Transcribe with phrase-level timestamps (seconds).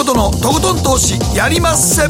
[0.00, 2.08] 誠のとことん投資やりまっせ。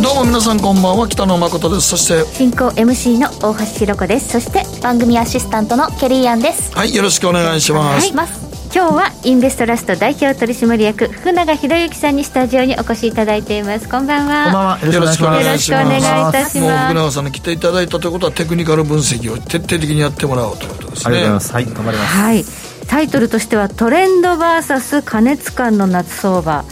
[0.00, 1.88] どうも皆さんこんばんは北野誠です。
[1.88, 4.28] そして進行 MC の大橋ひろ子です。
[4.28, 6.72] そして番組アシスタントのケリーアンです。
[6.72, 8.28] はいよろしくお願いします、はい、
[8.72, 13.88] 今日はインベストラスト代表取締役福永博之さんにスタジオにお越しいただいています。
[13.88, 14.44] こんばんは。
[14.44, 14.78] こんばんは。
[14.86, 15.82] よろしくお願いします。
[15.82, 16.60] よろしくお願いいたします。
[16.60, 21.16] もう福永さんに来ていただいたということはテクニカル分析を徹底的にやってもらおうということですね。
[21.16, 21.52] ありがとうございます。
[21.52, 22.16] はい頑張ります。
[22.16, 22.44] はい
[22.90, 26.64] タイトルとしてはトレンド VS 過熱感の夏相場。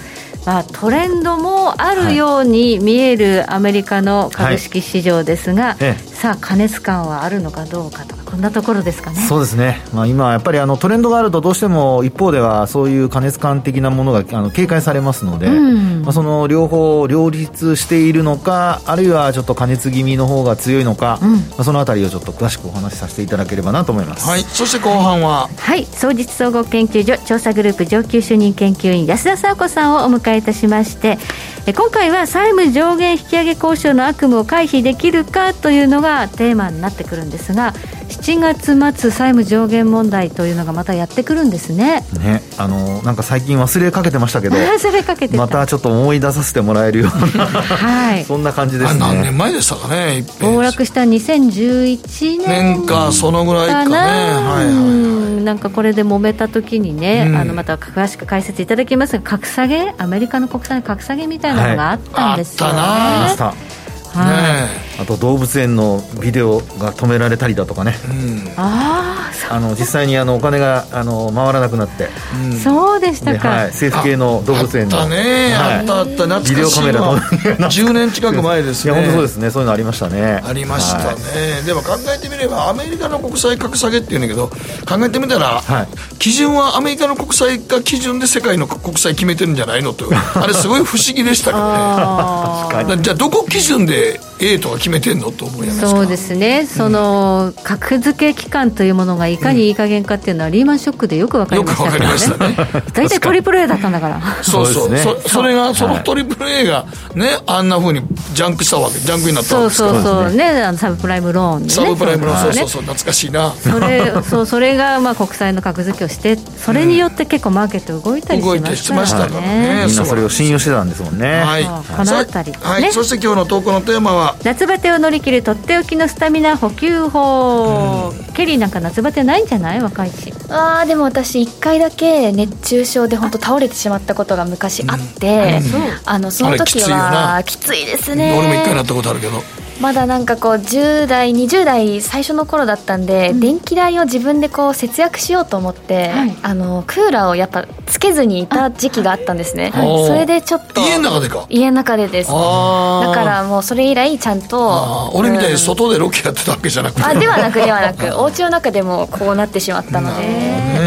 [0.44, 5.76] まあ、トレンドもあるように見えるアメリカの株式市場ですが、はい。
[5.80, 6.08] ええ。
[6.08, 9.16] さあ過熱感はあるのかどうかとこんなところですかね。
[9.22, 16.02] そうですね、まあ、今、やっぱりあのトレンドがあると、どうしても一方ではそういう過熱感的なものがあの警戒されますので、うん。
[16.02, 21.32] まあ、その両方両立しているのか、あるいはちょっと加熱気味の方が強いのか、うん。
[21.36, 24.28] まあ、そのあたりをちょっと詳しくお話しさせていただければなと思います。
[24.28, 24.42] はい。
[24.42, 25.48] そして後半は？
[25.56, 25.86] はい。
[25.86, 31.18] 総実総合研究所調査グループ上級主任研究員安田佐和子さんをお迎えいたしまして
[31.66, 37.74] え今回は債務上限引き上げ交渉の悪夢を回避できるかというのがテーマになってくるんですが
[38.08, 42.04] 7月末債務上限問題というのがまたやってくるんですね。
[42.18, 45.38] ね、あのなんか最近忘れかけてましたけど それかけてた。
[45.38, 48.24] またちょっと思い出させてもらえるような、はい。
[48.24, 52.48] そんな感じですあ何ね年前でしたかね暴落した2011年。
[52.48, 53.96] 年かそのぐらいかね。
[53.96, 57.36] はいなんかこれで揉めた時にね、うん。
[57.36, 59.94] あのまた詳しく解説いただきますが格下げ？
[59.96, 62.66] アメリカの国債の格下げみたいなのがあったんですよ。
[62.68, 63.77] ね、はいあっスタはいね
[64.18, 67.96] あと動物園のビデオが止められたりだとかね。
[68.04, 68.52] えうん。
[68.56, 72.08] ああの実際にあのお金があの回らなくなって。
[72.44, 72.52] うん。
[72.58, 74.98] そうでしたか、ではい、政府系の動物園の。
[74.98, 75.74] あったね、はい。
[75.78, 76.12] あったあった。
[76.12, 78.92] 懐かしいビデオカメラわと10年近く前ですね。
[78.92, 79.50] いや本当そうですね。
[79.50, 80.42] そういうのありましたね。
[80.44, 81.64] ありましたね、はい。
[81.64, 85.88] でも考えてみればアメリカの国債格下げっていうんだけど考えてみたら、はい。
[86.18, 93.02] 基準はアメリカの国債が基準で世界の国債決めてるんじゃないのとあれすごい不思議でしたけどね。
[93.02, 94.27] じゃあどこ基準で Okay.
[94.40, 95.88] A とか決めてんのと思いですか。
[95.88, 102.82] そうですね、その格付け期間というものがいかにいい加減かっていうのは、リーマンショックでよく分かりましたからね、よくわかりましたね。
[102.92, 104.96] 大体トリプル A だったんだから、そうそう。
[104.96, 106.84] そそそれがそのはいトリプル A が
[107.14, 110.20] ねあんなふうにジャンクしたわけジャンクになったわそうけですから。
[110.20, 112.56] そうそう、ね、あのサブプライムローン、ね、サブプライムのそうね。
[112.58, 112.82] そうそう。
[112.82, 113.52] 懐かしいな。
[113.52, 118.54] それそうそれがまあ国債の格付けをして、それによって結構マーケット動いたりしましたよね。
[118.54, 119.84] 動いたりしましたからね。
[119.86, 121.42] みんなそれを信用してたんですもんね。
[121.42, 122.82] はい、そうこの辺りさはい。
[122.82, 129.80] ねそして今日の投稿のテーマは夏バテを乗り切るとっておきのスタミナ補給法、ケリーなんか夏バテないんじゃない？
[129.80, 130.32] 若いし。
[130.50, 135.60] あーでも私1回だけ熱中症で本当倒れてしまったことが昔あって、
[136.04, 138.34] あのその時はきついですね。
[138.38, 139.42] 俺も一回なったことあるけど
[139.80, 146.36] まだなんかこう10代20代最初の頃だったんで、電気代を自分でこう節約しようと思って、はい。
[146.42, 151.46] あのクーラーをやっぱつけずにいた時期があったんですね、はいそれでちょっと家の中でか？
[151.48, 152.30] 家の中でです。
[152.30, 155.58] だからもうそれ以来ちゃんと俺みたいにうん。
[155.58, 157.02] 外でロケやってたわけじゃなくて。
[157.02, 160.26] あではなくではなく お家の中でもこうなってしまったので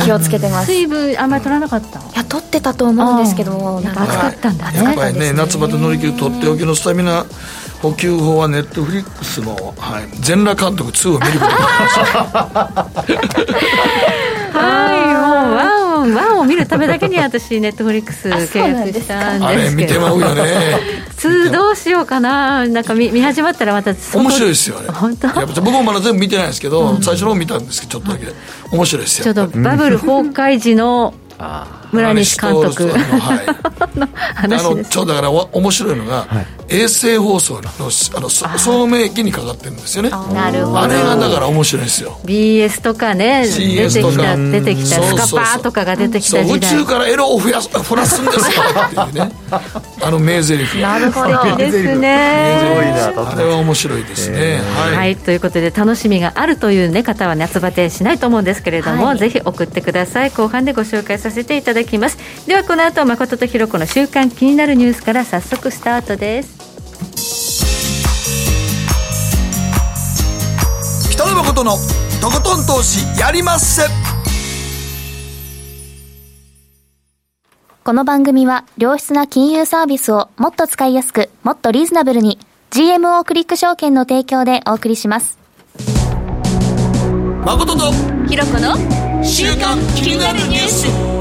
[0.03, 0.71] 気をつけてます。
[0.73, 1.99] い水分あんまり取らなかった？
[2.17, 3.85] や取ってたと思うんですけどあー。
[3.85, 4.83] なんか暑かったんだね。
[4.83, 7.25] やっぱりねですね夏バテ乗り切るとっておきのスタミナ
[7.81, 12.13] 補給法はネットフリックスの、はい、全裸監督2を見ることができまし
[14.53, 15.21] たはいも
[15.51, 19.93] うワンをワンを見るためだけに私ネットフリックスあ契約ですかしたんあれですけど。
[19.93, 20.79] 見てまうよね。
[21.17, 22.67] 2どうしようかな。
[22.67, 25.27] なんか見見始まったらまた面白いですよあれ本当？
[25.27, 28.33] 僕もまだ全部見てないんですけど、最初の方見たんですけどちょっとだけ。
[28.71, 29.33] 面白いですよ。
[29.33, 31.13] ちょうどバブル崩壊時の
[31.91, 32.91] 村西監督。
[32.93, 33.35] あれは
[33.95, 33.99] い。
[33.99, 34.87] の あ話です。
[34.87, 36.27] のちょうどだからわ面白いのが、
[36.69, 40.09] 衛星放送のあのあのそ聡明機にかかってるんですよね。
[40.09, 40.79] なるほど。
[40.79, 42.17] あれがだから面白いですよ。
[42.25, 45.27] BS とかね出てきた出てきたそうスカそう。
[45.27, 49.31] そうパーとかが出てきそう宇た時代宙からエロを増やす増らすんですよっていうね。
[50.01, 50.77] あの名台詞。
[50.81, 59.17] なるほどですすごいねなあれは面白いですね、はい、はい、ということで楽しみがあるという、ね、方は夏バテしないと思うんですけれども、はい。
[59.17, 60.31] ぜひ送ってください。
[60.31, 62.17] 後半でご紹介させていただきます。
[62.47, 66.59] ではこの後誠とひろ子の週間気になるニュースから早速スタートです。
[71.11, 71.77] 北野誠の
[72.21, 73.83] とことん投資やりまっせ。
[77.83, 82.37] この番組は良質な金融サービスをもっと使いやすくもっとリーズナブルに
[82.69, 85.39] GMO クリック証券の提供でお送りします。
[87.43, 87.91] 誠と
[88.27, 91.20] ひろ子の週刊気になるニュース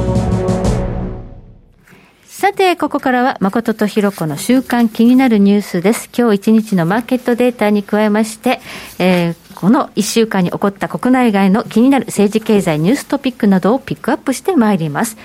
[2.41, 6.09] さて、ここからは誠とひろ子の週間気になるニュースです。
[6.17, 8.61] 今日一日のマーケットデータに加えまして、
[8.99, 15.19] えー、この1週間に起こった国内外の気になる政治経済ニューストピックなどをピックアップしてまいります。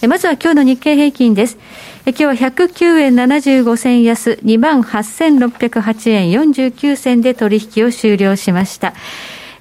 [0.00, 1.58] えまずは今日の日経平均です。
[2.06, 8.94] え今日は109円75銭安、28,608円49銭で取引を終了しました。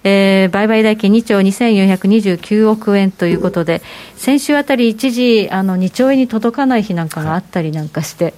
[0.03, 3.81] えー、売買代金2兆2429億円ということで、
[4.15, 8.33] 先週あたり一時、あの2兆円に届かない日なんかがあったりなんかして、はい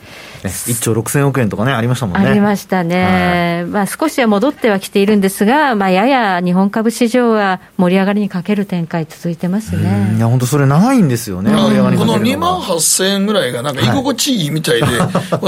[0.50, 2.27] 1兆6000億円とかね、ありましたもんね。
[2.27, 3.63] ありましたね。
[3.63, 10.15] はい、まあ少しは戻ってはきているんですが、まあやや日本株市場は盛り上がりにかける展開続いてますね。
[10.18, 14.92] いや、本当それ長いんですよね、盛り上がりこの2万8000円ぐらいがなんか居心地いいみたいで、は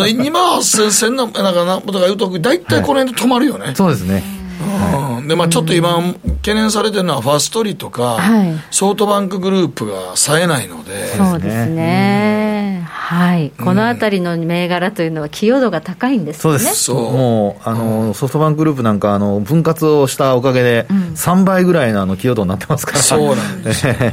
[0.07, 3.73] い、2万8000円なんかなことが言うと、大体この辺で止まるよね。
[3.75, 4.23] そうですね。
[4.61, 6.01] うん、でまあ、ちょっと今、
[6.45, 16.91] 懸念されてるのは、ファーストリとか、はい、ソフトバンクグループが冴えないので、そうですね、はい、このあたりの銘柄というのは、寄与度が高いんです、ね、そうです。
[16.91, 24.07] もうあの、ソフトバンクグループなんかあの、分割をしたおかげで、3倍ぐらいのあの寄与度になってますから、そうなんです だか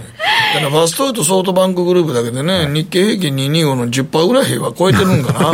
[0.60, 5.52] らファーストリとソフトバンクグループだけでね、日経平均225の10%ぐらいは超えてるんかな、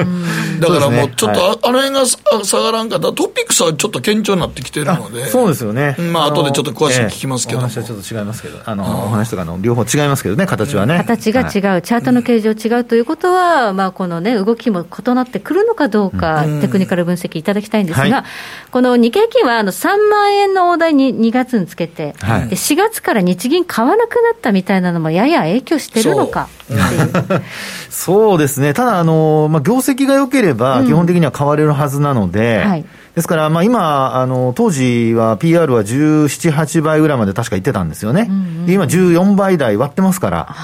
[0.61, 2.07] だからもうちょっとあ、あの辺が
[2.45, 10.99] 下がらんかったら、トピックスはちょっと堅調になってきてるので、そうですよね、まあ後でちょっと詳しく聞きますけど、えー、お話はちょっと違いますけど、あのお話とかの両方違いますけどね、形はね。
[10.99, 27.43] 形が違う、はい、チャートの形状違うということは、まあ、このね、動きも異なってくるのかどうか、うん、テクニカル分析いただきたいんですが、はい、この日経金はあの3万円の大台に2月につけて、はい、で4月から日銀買わなくなったみたいなのも、やや影響してるのかっていう。
[27.91, 28.39] そう。
[28.39, 32.85] ですね、ただ、あのまあ、業績が良ければ、基本的には買われるはずなので、うんはい
[33.19, 40.55] ですから、まあ、今あの、当時は PR は17、8倍ぐらいまで確か言ってたんですよね、うんうん、で今、14倍台割ってますから。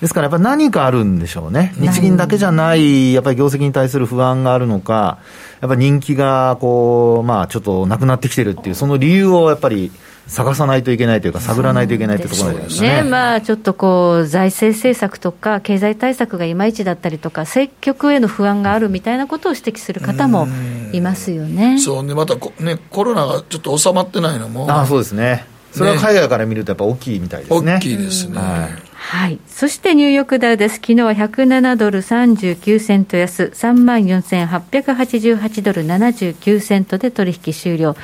[0.00, 5.18] ですからやっぱり何かあるんでしょうね、日銀だけじゃない、やっぱり業績に対する不安があるのか、
[5.60, 9.92] やっぱり人気がこう、まあ、ちょっとなくなってきてるっていう、その理由をやっぱり
[10.26, 13.02] 探さないといけないというか、探らないといけないというところですね。
[13.02, 20.48] ねまあ、ちょっとこう、財政政策とか、経済対策がいまいちだったりとか、政局への不安があるみたいなことを指摘する方も
[20.92, 21.78] いますよね。
[21.78, 24.66] そうね、またね、コロナがちょっと収まってないのも。
[24.70, 25.46] あそうですね。
[25.74, 27.74] それは海外から見ると、やっぱ大きいみたいですね。
[27.74, 28.38] 大きいですね。
[28.38, 28.70] はい
[29.06, 29.38] はい。
[29.46, 30.76] そしてニューヨークダウです。
[30.76, 37.96] 昨日は107ドル39セント安、34,888ドル79セントで取引終了。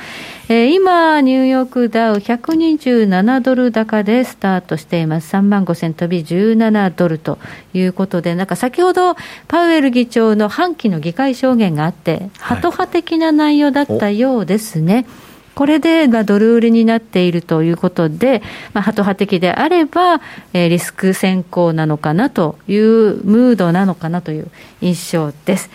[0.47, 5.35] えー、今、ニューヨークダウ127ドル高でスタートしています。
[5.35, 7.39] 3万5千飛び17ドルと
[7.73, 9.15] いうことで、なんか先ほど
[9.47, 15.07] パウエル議長の半期の議会証言があって、ハト派的な内容だったようですね。
[15.55, 18.41] これで、まあ、ドル売りになっているということで、
[18.73, 20.21] まあ、ハト派的であれば、
[20.53, 24.47] えー、リスク先行なのかなというムードなのかなという
[24.81, 25.69] 印象です。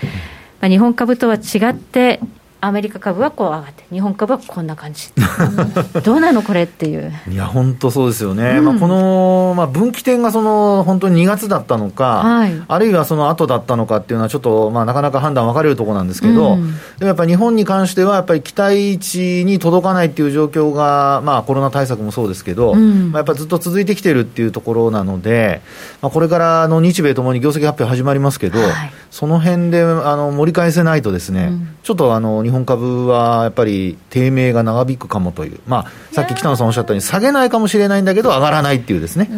[0.61, 2.21] まあ、日本株とは違って、
[2.67, 5.11] アメリカ株はこう上がって、日本株はこんな感じ、
[6.03, 7.13] どうなの、これっていう。
[7.31, 25.61] いや、本当そうですよね、うん、まあ、この、まあ、分岐点がその本当に2月だったのか、はい、あるいはその後だったのかっていうのは、ちょっと、まあ、なかなか判断分かれるところなんですけど、うん、でもやっぱり日本に関しては、やっぱり期待値に届かないっていう状況が、まあ、コロナ対策もそうですけど、うん、まあ、やっぱずっと続いてきてるっていうところなので、
[26.03, 31.53] まあ、これからの日米ともに業績発表始まりますけど、はい、その辺であの盛り返せないとですね、
[31.83, 39.29] ちょっとあの日本株は、やっぱり低迷が長引くかもという、まあ、さっき北野さんおっしゃったように、下げないかもしれないんだけど、上がらないっていうですね、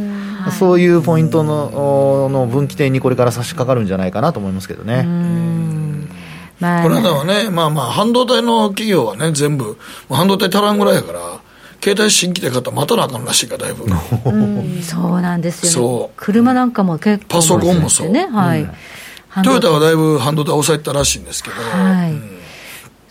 [0.49, 5.07] うそういうポイントのの分岐点にこれから差し掛かるんじゃないかなと思いますけどね。
[6.61, 9.78] まあ、この間はね、まあまあ、半導体の企業はね、全部、
[10.11, 11.21] 半導体足らんぐらいやから、
[11.83, 13.85] 携帯新規で買ったら待たなあかんらしいか、だいぶ。
[13.85, 16.14] うん、そうなんですよ、ね、そう。
[16.16, 18.09] 車なんかも結構、パソコンもそう。
[18.09, 18.64] ね、はい、う
[19.40, 22.38] ん、トヨタはだいぶ半導体抑えたらしいんですけど、はい、うん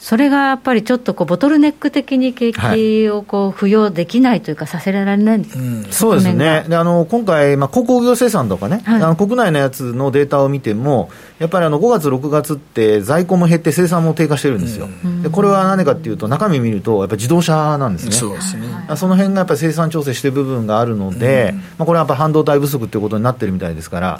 [0.08, 11.10] それがやっぱりちょっとこうボトルネック的に景気をこう浮揚できないというか、させられない、うん、そうですね、であの今回、まあ、鉱工業生産とかね、はい、あの国内のやつのデータを見ても、
[11.40, 18.66] やっぱりあの5月、6月って在庫も減って、生産も低下してるんですよ、うん、でこれは何かっていうと、中身見ると、やっぱり自動車なんですね、そうですね。
[18.96, 24.20] その辺がやっぱり生産調整してる部分があるので、うん、まあ、これはやっぱ半導体不足っていうことになってるみたいですから、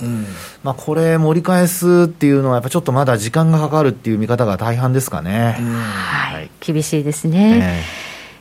[0.64, 5.77] まあ、これ、盛り返すっていうのは、やっぱちょっとまだ時間がかかるっていう見方が大半ですかね。
[5.78, 6.50] はい。
[6.60, 7.84] 厳しいですね。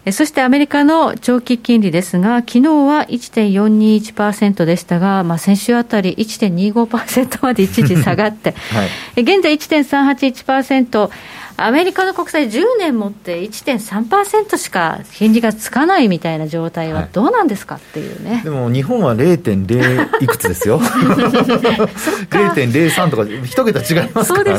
[0.05, 8.85] えー、そしてアメリカの長期金利ですが、昨日は1.421%でしたが、まあ、先週あたり1.25%まで一時下がって、 は
[9.17, 11.11] い、現在1.381%、
[11.59, 20.81] アメリカの国債10年持って1.3%しか金利がつかないみたいな状態はどうなんですかっていうね、はい、でも日本は0.0いくつですよ。
[22.31, 24.59] 0.03とか一桁違いますから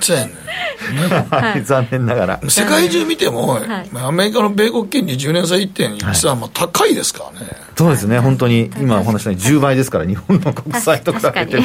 [0.00, 0.32] そうやね
[1.30, 2.40] はい、残念ながら。
[2.48, 11.62] 世界中見ても、はい、アメリカの米国金利10年債1.13はもう高いですからね、そうですね本当に今お話したように10倍ですから日本の国債と比べて。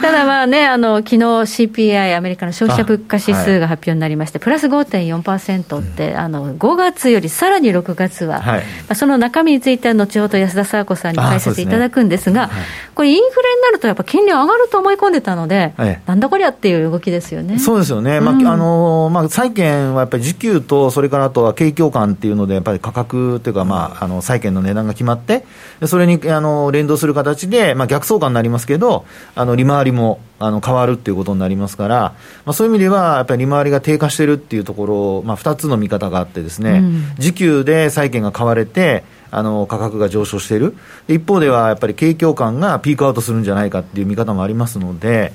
[0.00, 12.50] ただまあね、あの昨日 CPI、アメリカの消費者物価指数が発表になりまして、プラス5.4%って、あの5月よりさらに6月は、まあ、その中身については後ほど安田佐和子さんに解説いただくんですが、
[12.94, 15.74] これ、インフレになると、やっぱ金利上がると思い込んでたので、
[16.06, 17.58] なんだこりゃっていう動きですよね。
[17.58, 25.44] そうですよね、まああのまあ、債券はやっぱり需給と、それからあとは景況感っていうので、やっぱり価格というか、まあ、あの債券の値段が決まって、
[25.86, 29.04] それにあの連動する形で、まあ、逆相関になりますけど、
[29.34, 32.14] あの利回りもあの変わるっていうことになりますから、
[32.44, 40.76] まあ、そういう意味では、やっぱり利回りが低下してるっていうところ、まあ、2つの見方があってですね、うん、時給で債券が買われて、あの価格が上昇している、
[41.08, 45.32] 一方ではやっぱり景況感がピークアウトするんじゃないかっていう見方もありますので、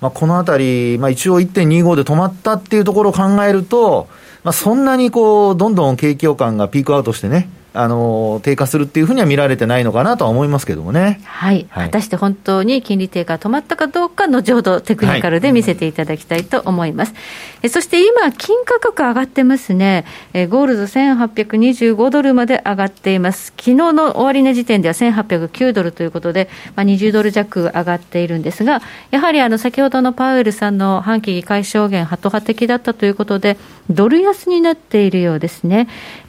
[0.00, 4.08] まあ、このあたり、まあ、一応1.25で止まったっていうところを考えると、
[4.44, 17.12] まあ、そんなにこうどんどん景況感がピークアウトしてね、あの低下するっていうふうには見られてないのかなとは思いますけどもね、はい、はい、果たして本当に金利低下止まったかどうか、後ほどテクニカルで見せていただきたいと思います。
[17.12, 17.20] はい、
[17.64, 33.56] えそして今、金価格上がってますね、えゴールド1825ドルまで上がっています、昨日の終値時点では1809ドルということで、まあ、20ドル弱上がっているんですが、やはりあの先ほどのパウエルさんの半期議会証言、ハト派的だったということで、
[33.90, 35.88] ドル安になっているようですね。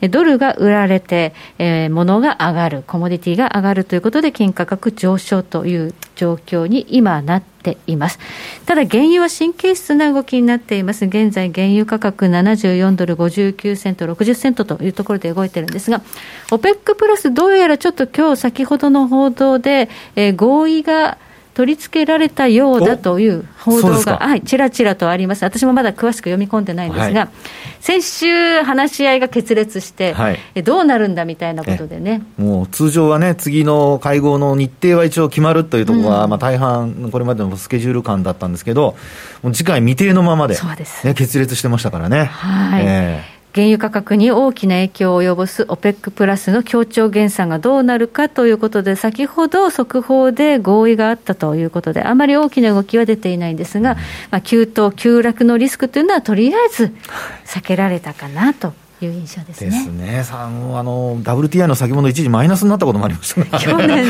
[0.09, 8.19] ドルが売られて、えー、物が上がる、コモディティが上がるということで、金価格上昇という状況に今なっています。
[8.65, 11.05] ただ、原油は神経質な動きになっています。
[11.05, 16.01] 現在、原油価格74ドル59セント、60セントというところで動いてるんですが、
[16.49, 21.17] OPEC プラスどうやらちょっと今日先ほどの報道で、えー、合意が
[21.53, 27.29] 取り付けられたようだという報道が、はい、ちらちらとあります、私もまだ詳しく読み込んでないんですが、はい、
[27.81, 32.21] 先週、話し合いが決裂して、はい、どうなるんだみたいなことでね。
[32.37, 38.95] もう通常はね、次の会合の日程は一応決まるというところが、うん、まあ、大半、これまでのスケジュール感だったんですけど、
[39.43, 40.57] もう次回未定のままで、
[41.03, 42.25] ね、決裂してましたからね。
[42.25, 53.95] はい、えー原油価格に大きな影響を及ぼす OPEC プラスの協調減産がどうなるかということで、先ほど速報で合意があったということで、あまり大きな動きは出ていないんですが、
[54.31, 56.93] まあ、急騰、急落のリスクというのは、とりあえず
[57.45, 58.73] 避けられたかなと。
[59.05, 59.69] いう印象ですね。
[59.69, 60.25] ですね。
[60.31, 64.05] あの、あの、WTI の先物一時マイナスになったこともありました、 去年、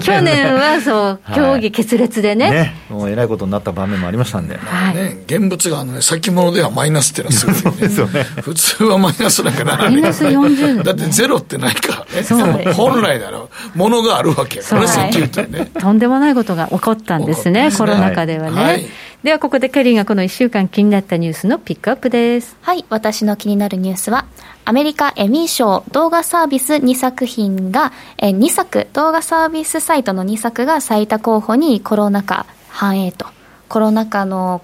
[0.00, 0.54] 去年。
[0.54, 2.50] はそう、協議決裂でね。
[2.50, 2.74] ね。
[2.90, 4.56] もうえらいことになった場面もありましたんで。
[4.56, 8.24] はい、ね、現物があの、ね、先物ではマイナスっていうのはすごい、ね、ですよね。
[8.42, 12.22] 普通はマイナスなんかならマイナス40、ね、だってゼロってないからね。
[12.22, 13.40] そう本来なら、
[13.74, 15.70] ものがあるわけやからね、石油ってね。
[15.78, 18.62] とんでもないことが起こったんですね、コロナ禍ではね。
[18.62, 18.86] はい
[19.24, 22.56] ではここでケリーがこの1週間気になったニュースのピックアップです。
[22.60, 24.26] はい私の気になるニュースは
[24.64, 33.26] アメリカエミー賞動画サービス2作品がえ2作動画サービスサイトの2作が最多候補にコロナ禍反映と。
[33.68, 34.62] コロナ禍の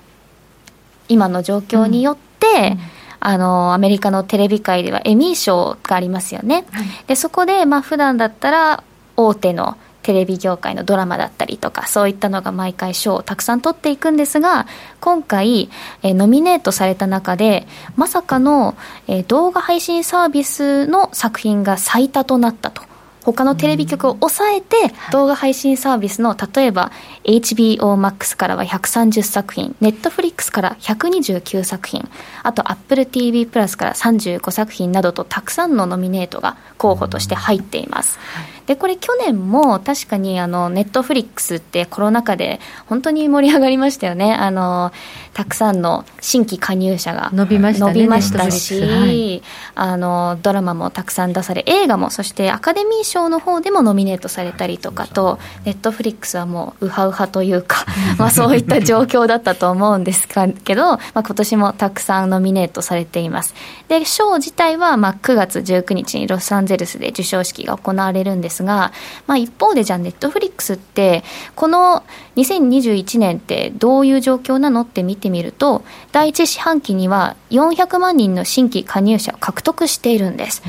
[1.08, 2.64] 今の状況によって、うん。
[2.64, 2.78] うん。
[3.26, 8.84] あのアメリカのテレビ界ではエミー賞がありますよね、はい、でそこでまあ普段だったら
[9.16, 14.66] 大手のテレビ業界のドラマだったりとかそういったのが毎回賞をたくさん取っていくんですが
[15.00, 15.70] 今回、
[16.02, 18.76] えー、ノミネートされた中でまさかの、
[19.08, 22.82] えー、動画配信サービスの作品が最多となったと。
[23.24, 24.76] 他のテレビ局を抑えて、
[25.10, 26.92] 動画配信サービスの例えば
[27.24, 32.06] HBOMAX からは130作品 Netflix から129作品
[32.44, 38.18] あと AppleTV プラスから35作品などとたくさんのノミネートが候補として入っています。
[38.66, 44.32] でこれ去年も確かにあのネットフリックスってコロナ禍で本当に盛り上がりましたよね。
[44.32, 44.90] あの
[45.34, 49.42] たくさんの新規加入者が伸びました、ね、伸びましたし、はい、
[49.74, 57.54] あのドラマもたくさん出され映画もそしてアカデミー賞の方でもノミネートされたりとかとネットフリックスはもうウハウハとい。
[57.54, 57.84] うか
[58.18, 60.28] まあそういった状況だったと思うんです
[60.64, 63.54] けど、まあ、今年もたくさんノミネートされています。
[63.88, 68.92] で賞自体はまあ9月19日にロサンゼルスで授賞式が行われるんですが、
[69.26, 71.22] まあ、一方でじゃあネットフリックスって
[71.54, 72.02] この
[72.36, 80.62] 2021年ってどういう状況なのって見てみると第一四半期には400万人の新規加入者を獲得しているんです、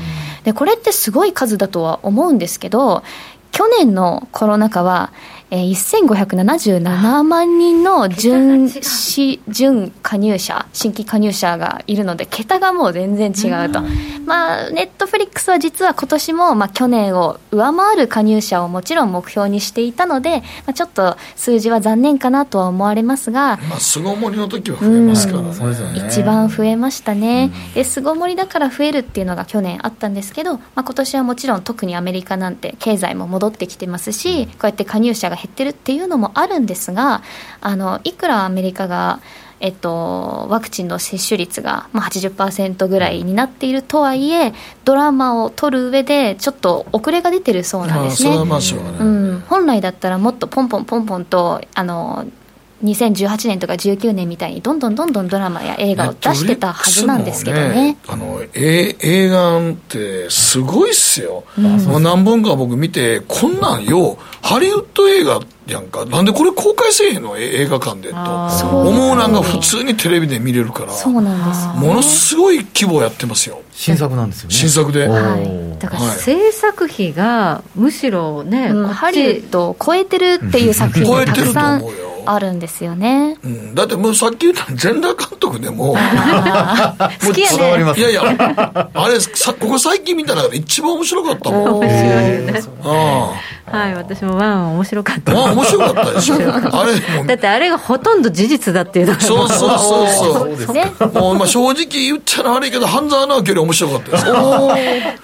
[0.44, 3.02] でこれってすごい数だとは思うんですけど
[3.52, 5.12] 去年のコロナ禍は
[5.50, 8.68] えー、1577万人の準
[9.48, 13.80] 準加入者、新規加入者がいるので、桁がもう全然違うと、
[14.26, 37.22] まあ、ネットフリックスは実は今年もまあ去年を上回る加入者をもちろん目標にしていたので、まあ、ちょっと数字は残念かなとは思われますが、まあ、巣ごもりの時は増えますからね、一番増えましたね、で巣ごもりだから増えるっていうのが去年あったんですけど、まあ今年はもちろん特にアメリカなんて経済も戻ってきてますし、こうやって加入者が減ってるっていうのもあるんですが、
[37.60, 39.20] あのいくらアメリカが
[39.58, 44.52] えっと、ワクチンの接種率が、まあ、80%ぐらいになっているとはいえ、
[44.84, 48.30] ドラマを撮る上で、ちょっと遅れが出てるそうなんですね。
[48.44, 48.60] まあ、
[49.00, 52.26] うん、本来だったらもっとポンポンポンポンと、あの、
[52.86, 66.04] 2018年とか19年みたいにどんどんどんどんドラマや映画を出してたはずなんですけどね、ね、あのえ映画ってすごいっすよ、うん、もう何本か僕見てこんなんよハリウッド映画やんか。
[66.06, 68.16] なんでこれ公開せえへんの映画館でと。
[68.16, 73.60] 思うなんが普通にテレビで見れるからそうなんですものすごい規模やってますよ。
[73.72, 74.54] 新作なんですよね。
[74.54, 81.82] 新作で、はい、だから制作費がむしろね、うん、ハリウッドを超えてるっていう作品がたくさん
[82.26, 85.94] あるんですよね、うん、だってもうさっき言った全裸監督でも。
[87.24, 87.94] 好きやね。
[87.96, 91.80] いやいやあれさここ最近見た中で一番面白かったもん。
[91.80, 92.62] 面白いね。
[93.66, 95.34] はい私もワン面白かった。
[95.34, 96.36] ワン面白かったでしょ？
[96.38, 99.20] あれだってあれがほとんど事実だっていうのが。
[99.20, 100.72] そうそうそうそう。
[100.72, 104.18] ね、もうまあ正直言っちゃ悪いけど半沢直樹より面白かったで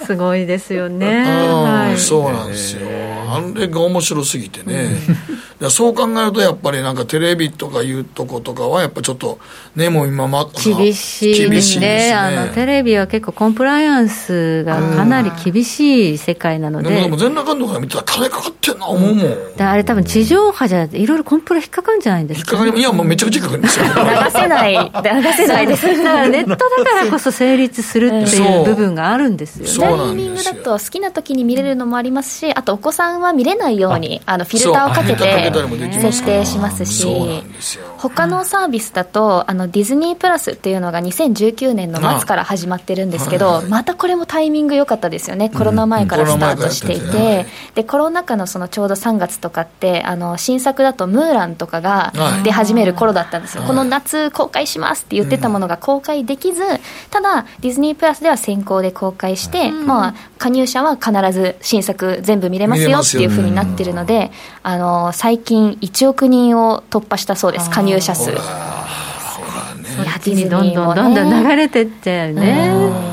[0.01, 0.07] す。
[0.07, 2.89] すごいですよね、はい、そうなんですよ。
[3.33, 4.91] あれが面白すぎてね、
[5.71, 9.39] そう考えるとやっぱりなんかテレビとかいうとことかはやっぱちょっと
[9.77, 23.85] ねもう今ま厳しいですね、ね、あのテレビは結構コンプライアンスがかなり厳しい世界なので、でも全裸監督が見たら金かかってんな思うもん、うん、あれ多分地上波じゃいろいろコンプラ引っかかるんじゃないですか、ね、引っかかりいやもうめちゃくちゃ引っかかりますよ。
[23.87, 24.73] 流せない。
[24.75, 25.87] 流せないです。
[26.03, 29.97] だからネットだからこそ成立するっていう部分があるんですよね。
[29.97, 35.53] タイミングだと好きな時に見れるのもありますしあとお子さんは見れないようにあのフィルターをかけて
[36.01, 37.07] 設定しますし
[37.99, 45.51] 他のサービスだとあのディズニープラスっていうのが2019年の末から始まってるんですけどまたこれもタイミング良かったですよね。
[45.51, 47.47] コロナ前からスタートしていて。
[47.75, 52.13] でコロナ禍のそのちょうど3月とかってあの新作だと「ムーラン」とかが
[52.45, 53.63] 出始める頃だったんですよ。
[53.65, 56.63] この夏公開しますって言ってたものが公開できず
[57.11, 64.31] ただディズニープラスでは先行で公開して、まあ、加入者は必ず新作全部見れますよっていうふうになってるので
[64.63, 68.35] あの最近1億人を突破したそうです加入者数い
[70.05, 73.13] やディズニーどんどんどんどん流れてっちゃうね。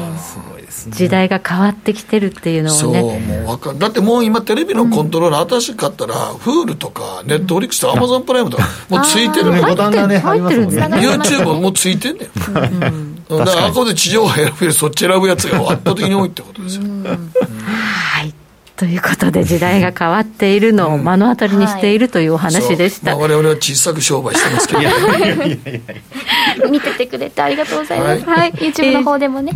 [0.88, 9.62] 時代が変わってきてるっていうのをね、そうもうかだってもう今テレビのコントローラー、新しかったらフールとかネットフリックスとアマゾンプライムとかもうついてるね。
[9.62, 10.19] ボタンがね。
[10.19, 10.98] 入ってるんですね。
[10.98, 12.26] YouTube もうついてんね。
[12.26, 18.38] ん、だからあこで地上波選ぶそっち選ぶやつが圧倒的に多いってことですよ、はい
[18.80, 23.30] ということで時代が変わっているのを目の当たりにしているというお話でした、うんはい。
[23.30, 26.70] まあ、我々は小さく商売してますけど。
[26.70, 29.52] 見ててくれてありがとうございます、はい、はい、YouTube の方でもね、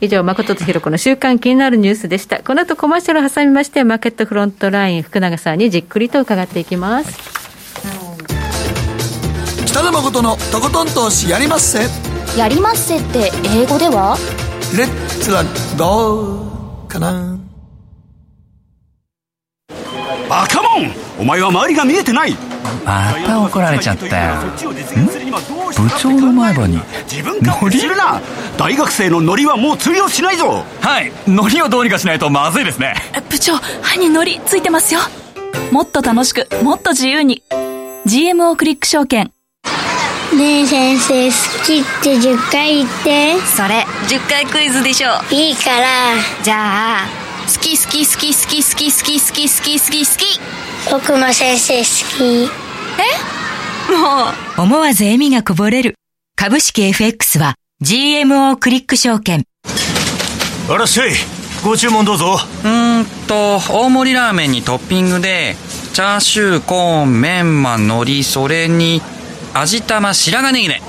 [0.00, 2.42] 以上誠とひろ子の週間気になるニュースでした。
[2.42, 7.16] この後コマーシャルを挟みましてマーケットフロントライン福永さんにじっくりと伺っていきます。
[9.66, 11.86] 北野誠のとことん投資やりまっせ。
[12.36, 14.16] やりまっせって英語では？
[14.76, 15.44] レッツは
[15.76, 17.38] どうかな
[20.28, 20.92] バカモン。
[21.18, 22.36] お前は周りが見えてない。
[22.84, 24.34] また怒られちゃったよ。
[25.76, 26.80] 部長の前歯に
[27.42, 28.20] ノリするな。
[28.56, 30.64] 大学生のノリはもう通用しないぞ。
[30.80, 31.12] はい。
[31.26, 32.94] ノリをどうにかしないとまずいですね。
[33.28, 35.00] 部長歯にノリついてますよ。
[35.70, 37.42] もっと楽しくもっと自由に。
[38.06, 39.32] GMO クリック証券。
[40.36, 43.38] ねえ先生好きって10回言って。
[43.40, 45.86] それ10回クイズでしょいいから。
[46.42, 50.40] じゃあ好き好き好き好き好き好き好き好き好き好き。
[50.90, 51.84] 僕も先生好
[52.18, 52.50] き。
[53.00, 53.90] え？
[53.90, 54.62] もう。
[54.62, 55.94] 思わず笑みがこぼれる。
[56.36, 59.44] 株式 FX は GMO クリック証券。
[60.68, 61.12] あらっしゃい。
[61.64, 62.38] ご注文どうぞ。
[62.64, 65.56] うんと大盛りラーメンにトッピングで
[65.94, 69.00] チャーシューコーンメンマ海苔それに
[69.54, 70.82] 味玉白髪ネギね。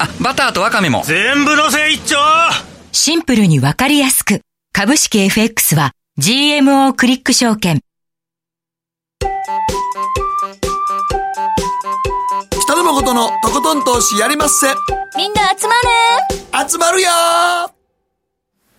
[0.00, 1.04] あバターとワカメも。
[1.04, 2.16] 全部のせ一丁。
[2.90, 4.40] シンプルにわかりやすく
[4.72, 7.80] 株式 FX は GMO クリック証券。
[12.62, 14.68] 北野誠のとことん投資やりまっせ。
[15.16, 15.74] みんな集ま
[16.62, 17.08] る集まるよ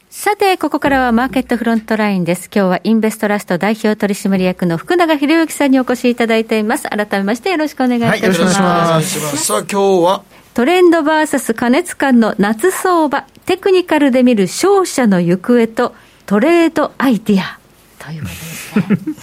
[0.10, 2.50] ささて、ここからはマーケットフロントラインです。
[2.54, 6.88] 今日はインベストラスト代表取締役の福永博之さんにお越しいただいています。
[6.90, 8.22] 改めましてよろしくお願いいたします。
[8.22, 9.46] はい、よろしくお願いします。
[9.46, 10.24] さあ、今日は
[10.60, 15.96] トレンドバーサス加熱感の夏相場、テクニカルで見る勝者の行方と
[16.26, 17.58] トレードアイディア。
[17.98, 19.16] ということですね。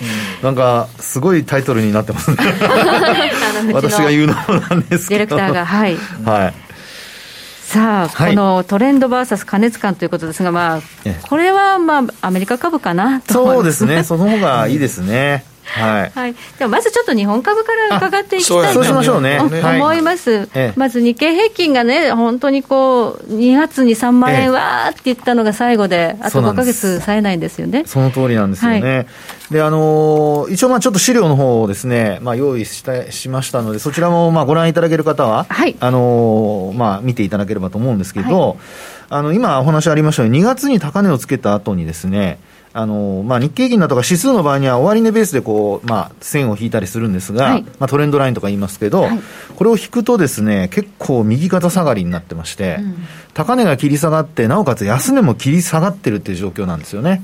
[0.43, 2.39] なんか、すごいタイトルになってますね。
[3.71, 5.37] 私が言うのもなんですけど。
[5.37, 5.99] ディレクターが、はい。
[6.25, 6.55] はい。
[7.67, 10.81] さあ、はい、このトレンド VS 過熱感ということですが、まあ、
[11.29, 15.45] これはまあアメリカ株かなとそうですね、その方がいいですね。
[15.67, 18.89] はい、はい、ではまずちょっと日本株から伺っていきたいと思
[19.95, 27.85] います、まず日経平均がね、本当にこう、2月に3万円わーって言ったのが最後で、あと5か月さえないんですよね。
[27.87, 28.97] その通りなんですよね。
[28.97, 29.07] はい、
[29.51, 38.59] であのー、一応、まあちょっと資料の方をですね、まあ、用意したしましたので、そちらもまあご覧いただける方は、はい、あのー、まあ、見ていただければと思うんですけど、はい、
[39.11, 42.39] あの今お話ありましたように、2月に高値をつけた後にですね、
[42.79, 49.21] あのまあ、日経平均だとか指数の場合には終値ベースでこう、まあ、線を引いたりするんですが、はい、まあ、トレンドラインとか言いますけど、はい、
[49.57, 52.97] これを引くとですね結構右肩下がりになってまして、うん、
[53.33, 57.23] 高値が切り下がってなおかつ安値も切り下がってるっていう状況なんですよね。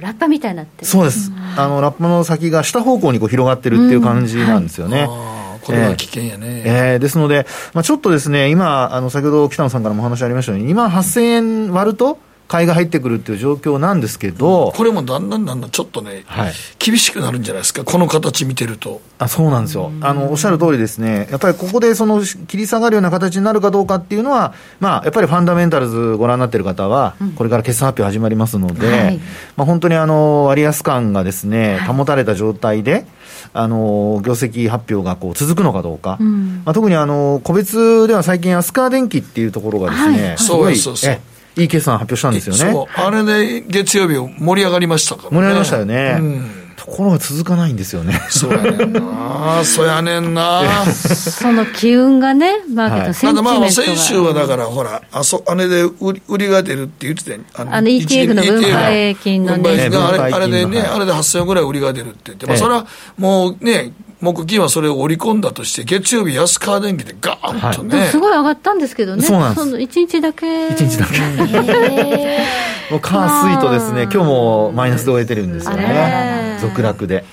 [0.00, 5.06] ラッパみたいになってそうです、あのラッパの先が下方向にこう広がってるっていう感じなんですよね。
[5.08, 5.60] うん。
[5.66, 6.62] これは危険やね。
[6.64, 19.00] えー、えー、ですので、まあ、ちょっとですね、今、あの先ほど北野さんからもお話ありましたように、2万8000円割ると、買いが入ってくるっていう状況なんですけど、これもだんだんだんだんちょっとね、はい、厳しくなるんじゃないですか、この形見てると。
[19.18, 19.90] あそうなんですよ。
[20.00, 29.20] あの、おっしゃる通りですね、やっぱりここでその切り下がるような形になるかどうかっていうのは、まあ、やっぱりファンダメンタルズご覧になっている方は、これから決算発表始まりますので、はい、
[29.56, 33.06] まあ、本当にあの割安感がですね、保たれた状態で、
[33.52, 40.76] あの業績発表がこう続くのかどうか、うん、まあ、特にあの個別では最近、アスカー電機っていうところがですね、はい、すごい。
[40.76, 42.72] そうそうそういい決算発表したんですよね。
[42.72, 45.36] そう、あれで月曜日盛り上がりましたからね。
[45.36, 46.16] 盛り上がりましたよね。
[46.20, 48.20] うんところが続かないんですよね。
[48.28, 49.64] そうやねんな。
[49.64, 50.84] そうやねんな。
[50.86, 59.90] その機運がね、マーケットセンチメントが、はい、まあ先週はだからほら、あそ、あれで売り売りが出るって言ってたあのあの ETF の分配金のね。
[59.92, 69.70] あれあれでね、あれで8000円ぐらい売りが出るって言って、まあそれはもうね、木金はそれを織り込んだとして、月曜日、安川電機でガーンとね、はい、すごい上がったんですけどね、そうなんです。
[69.70, 70.68] そ1日だけ。
[70.68, 71.18] 1日だけ。
[72.90, 77.24] もう火水とですね、今日もマイナスで終えてるんですよね、続落で。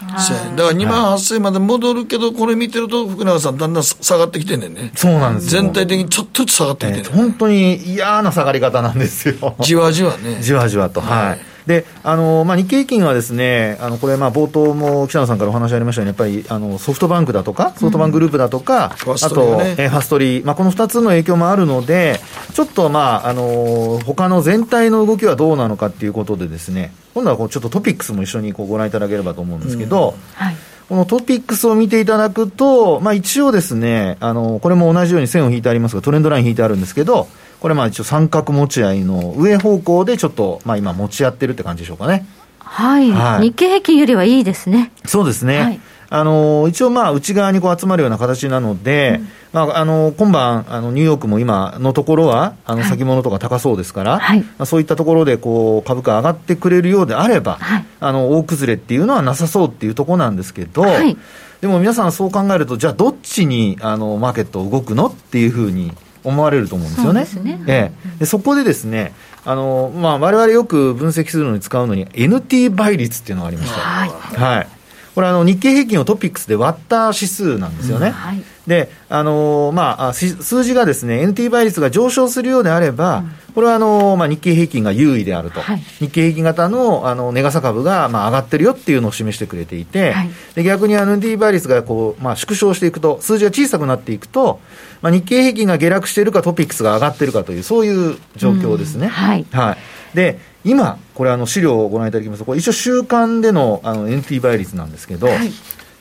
[0.57, 4.91] だから2万8000円まで戻るけど、これ見てると、福永さん、だんだん下がってきてんねんね。
[4.95, 9.55] そうなんです全体的にちょっとずつ下がってきてんねん、本当に嫌な下がり方なんですよ。
[9.61, 10.39] じわじわね。
[10.41, 10.99] じわじわと。
[10.99, 22.19] はいであのまあ、日経平均はですねあのこれ、冒頭も北野さんからお話ありましたように、やっぱりあのソフトバンクだとか、ソフトバンクグループだとか、うん、あと、ね、えファストリー、まあ、この2つの影響もあるので、
[22.53, 30.15] ちょっと、まあ、あの他の全体の動きはどうなのかっていうことで、ですね今度はこうちょっとトピックスも一緒にこうご覧いただければと思うんですけど。
[30.39, 30.45] うん。
[30.45, 30.55] はい。
[30.89, 37.27] このトピックスを見ていただくと、まあ、一応ですね、あの、これも同じように線を引いてありますが、トレンドライン引いてあるんですけど、
[37.63, 42.25] これまあ一応三角持ち合いの上方向でちょっと、まあ今持ち合ってるって感じでしょうかね。
[42.59, 43.09] はい。
[43.09, 44.91] はい、日経平均よりはいいですね。
[45.05, 45.59] そうですね。
[45.61, 61.15] はい、あの、一応まあ内側にこう集まるような形なので、うん、まあ、あの、今晩、あの、ニューヨークも今のところは、あの、先物とか高そうですから、はい、まあ、そういったところで、こう、株価上がってくれるようであれば、はい、あの、大崩れっていうのはなさそうっていうところなんですけど、はい、
[61.61, 65.93] でも皆さんそう考えると、じゃあどっちに、あの、マーケット動くのっていうふうに
[66.23, 67.25] 思われると思うんですよね。
[67.25, 69.13] そねええ、でそこでですね、
[69.45, 73.79] あのまあ、我々よく分析するのに使うのに、NT 倍率っていうのがありました。
[73.79, 74.67] はい、はい
[75.15, 78.07] これあの日経平均をトピックスで割った指数なんですよね。
[78.07, 94.61] うんはい、で、あのまあ、数字がですね、NT 倍率が上昇するようであれば、うん、これはあの、まあ、日経平均が優位であると、はい、日経平均型のあの値傘株が、まあ、上がってるよっていうのを示してくれていて、はい、で逆に NT 倍率がこう、まあ、縮小していくと、数字が小さくなっていくと、
[95.03, 99.05] まあ、日経平均が下落しているか、トピックスが上がっているかという、そういう状況ですね。
[99.05, 99.77] うん、はい、は
[100.13, 105.51] い、で今、これあの資料をご覧いただきますと、これ一応週間でのあの NT 倍率なんですけど、はい、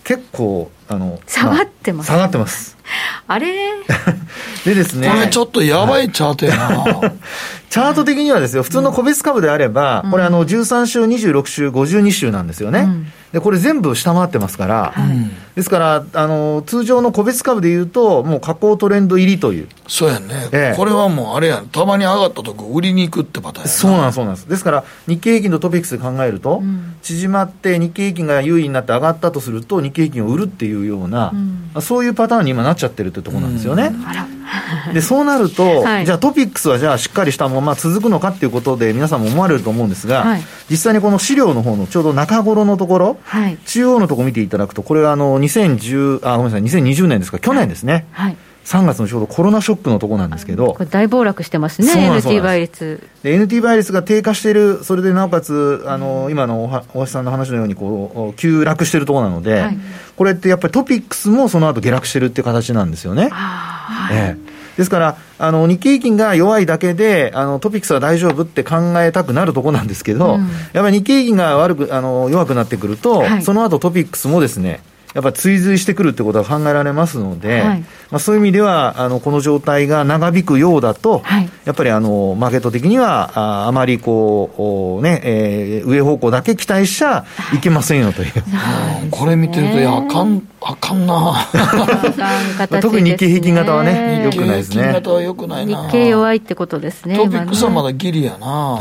[0.05, 2.77] 結構あの下がってます、下がってます。
[3.27, 3.73] あれ？
[4.65, 5.09] でですね。
[5.09, 6.85] これちょっとやばいチャートやな。
[7.71, 12.81] チャート的にはですよ、普通の個別株であれば、うん、これあの13週、26週、52週なんですよね。
[12.81, 19.69] うんでこれ全部下回ってますから、はい、ですからあの通常の個別株でいうともう下降トレンド入りという。
[19.89, 21.69] そうやね、ええ、これはもうあれやん。
[21.69, 24.49] たまに上がったとこ売りに行くってパターンそうなんそうなんです。
[24.49, 31.33] ですから日経平均とトピックスで考えると、うん、縮まって日経平均が優位になって上がったとすると日経平均を売るっていうような、
[31.75, 33.93] うん、そういうパターンに今なっちゃってるってところなんですよね、
[34.89, 47.39] うん、でそうなると、はい、じゃあトピックスはじゃあしっかりしたまま続くのかっていうことで皆さんも思われると思うんですが、はい、実際にこの資料の方のちょうど中頃のところ、はい、中央のところ見ていただくとこれはあの2010あごめんなさい2020年ですか？
[47.39, 48.37] 去年ですね、はい。
[48.65, 53.09] 3月のちょうどコロナショックのところなんですけど、これ大暴落してますね、NT 倍率。
[53.25, 59.79] で、NT 倍率が低下している、それでなおかつ、あの、今の大橋さんの話のように、こう、急落しているところなので、はい、
[60.17, 63.31] これってやっぱりトピックスもその後下落してるっていう形なんですよね。
[63.31, 74.81] はい、ええですから、あの日経平均が弱いだけで、あのトピックスは大丈夫って考えたくなるところなんですけど、うん、やっぱり日経平均が悪くあの弱くなってくると、はい、その後トピックスもですね、
[75.15, 91.49] やっぱ追随してくるってことは考えられますので、はい、まあ、そういう意味ではあのこの状態が長引くようだと、はい、やっぱりあのマーケット的にはああまりこう、ねえー、上方向だけ期待しちゃいけませんよという、 はい、これ見てるといやあかんあかんな。
[92.81, 94.83] 特に日経平均型はねよくないですね。
[94.83, 95.87] 日経型はよくないな。
[95.87, 98.81] 日経弱いってことですねトピックスはまだギリやな、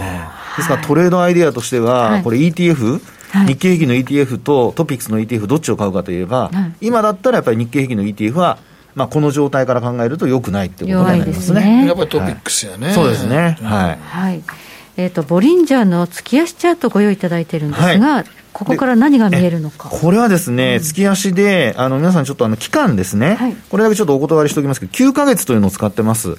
[0.55, 8.57] ですからトレードアイデアとしては、これ ETF はい、日経平均の ETF とトピックスの ETF どっちを買うかといえば、はい、今だったらやっぱり日経平均の ETF は
[8.93, 11.61] まあ、この状態から考えるとよくないっていうことになりますね。
[11.61, 12.87] すねやっぱりトピックスやね。
[12.87, 13.57] はい、そうですね。
[13.61, 13.99] はい。
[14.01, 14.43] はい。
[14.97, 19.89] えっ、ー、と、ボリンジャーの月足チャートご用意いただいてるんですが、はい、ここから何が見えるのか。
[19.89, 26.35] これはですね、うん、月足で、あの、皆さんちょっとあの、期間ですね、はい、これだけちょっとお断りしておきますけど、9か月というのを使ってます。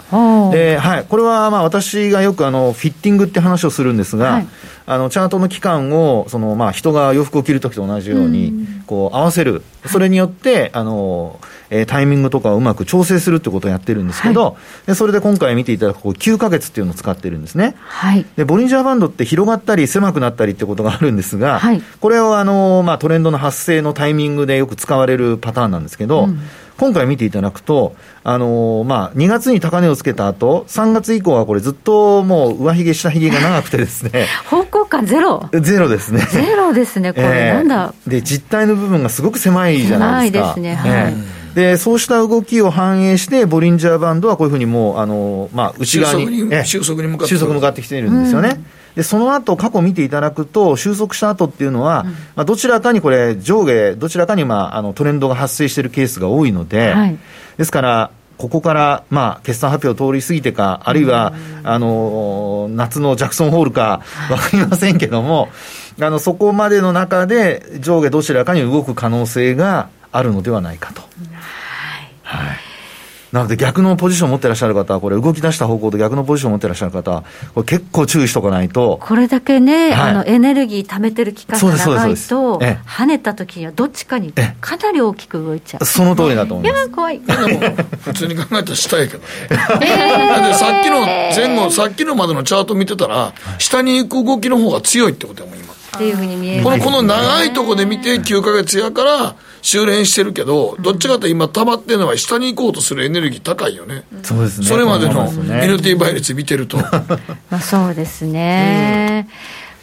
[0.52, 1.06] で、はい。
[1.08, 4.46] これはまあ、私がよくあの、フィッティングって話をするんですが、はい、
[4.86, 9.62] あの、チャートの期間を、その、まあ、人が洋服を着るときと同じように、こう、合わせる。
[9.86, 11.38] それによって、あの、
[11.74, 14.50] えー、タイミングとかをうまく調整するってことをやってるんですけど、は
[14.84, 17.74] い、でそれで今回見ていただくこう9か月っていうのを使ってるんですね。
[17.78, 26.40] はい、でボリンジャーバンドって広がったり狭くなったりってことがあるんですが、はい、これをあの、まあ、トレンドの発生のタイミングでよく使われるパターンなんですけど、うん
[26.78, 34.26] 今回見ていただくと、あのー、まあ、2月に高値をつけた後、3月以降はこれずっともう上髭下髭が長くてですね。
[34.50, 36.26] 方向感ゼロゼロですね。
[36.30, 37.94] ゼロですね、これ、えー、なんだ。
[38.06, 40.54] で、実体の部分がすごく狭いじゃないですか。
[40.54, 41.12] 狭いですね、はい。
[41.12, 48.48] えーで、そうした動きを反映して、ボリンジャーバンドはこういうふうにもう、あの、まあ、内側に、収束に向かって収束向かってきているんですよね。
[48.48, 57.18] うんで、その後、過去見ていただくと、収束した後っていうのは、うん、まあ、どちらかにこれ、上下、どちらかに、まあ、あの、トレンドが発生しているケースが多いので、はい、
[57.56, 65.48] ですから、ここから、まあ、決算発表通り過ぎてか、あるいは、あの、夏のジャクソンホールか、わかりませんけども、
[66.00, 71.02] あの、そこまでの中で、上下どちらかに動く可能性があるのではないかと。
[72.22, 72.46] はい。
[72.46, 72.71] はい
[73.32, 79.00] なので逆のポジションを持ってらっしゃる方は、これ、動き出した方向と逆のポジションを持ってらっしゃる方は、これ結構注意しとかないと。
[79.02, 85.84] これだけね、はい、あのエネルギー貯めてる期間が長いと、跳ねた時にはどっちかにかなり大きく動いちゃう。
[85.86, 86.78] その通りだと思います。
[86.78, 87.20] いや、怖い。
[88.02, 89.24] 普通に考えたら下やけどね。
[89.48, 95.71] えー、さっきの前後、さっきのまでのチャート見てたら、下に行く動きの方が強いってことやもん、今。
[95.94, 104.04] っていうふうに見える、このこの長いとこで見て9か月やから修練してるけど、どっちかと今溜まってるのは下に行こうとするエネルギー高いよね。
[104.22, 104.66] そうですね。
[104.66, 106.78] それまでの NT 倍率見てると。
[107.50, 109.28] まあそうですね。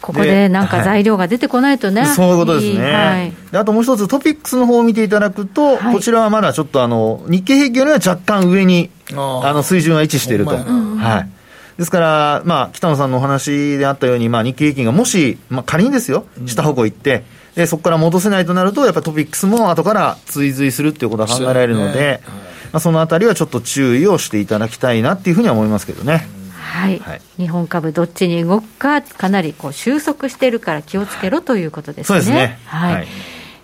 [0.00, 10.52] ここでなんか材料が出てこないとね、そういうことですね、はい、であともう一つ、トピックスの方を見ていただくと、はい、こちらはまだちょっとあの日経平均よりは若干上にあの水準は位置していると。
[10.52, 11.39] はい
[11.80, 22.20] ですから、まあ、北野さんのお話であったように、まあ、日経平均がもし、まあ、仮にですよ、下方向行って、でそこから戻せないとなると、やっぱりトピックスも後から追随するっていうことは考えられるので、ね、
[22.72, 26.28] まあ、そのあたりはちょっと注意をしていただきたいなっていうふうには思いますけどね。
[26.52, 32.14] はい、はい、日本株どっちに動くか、かなりこう収束しているから気をつけろということですね。
[32.14, 32.58] そうですね。
[32.66, 33.08] はい、はい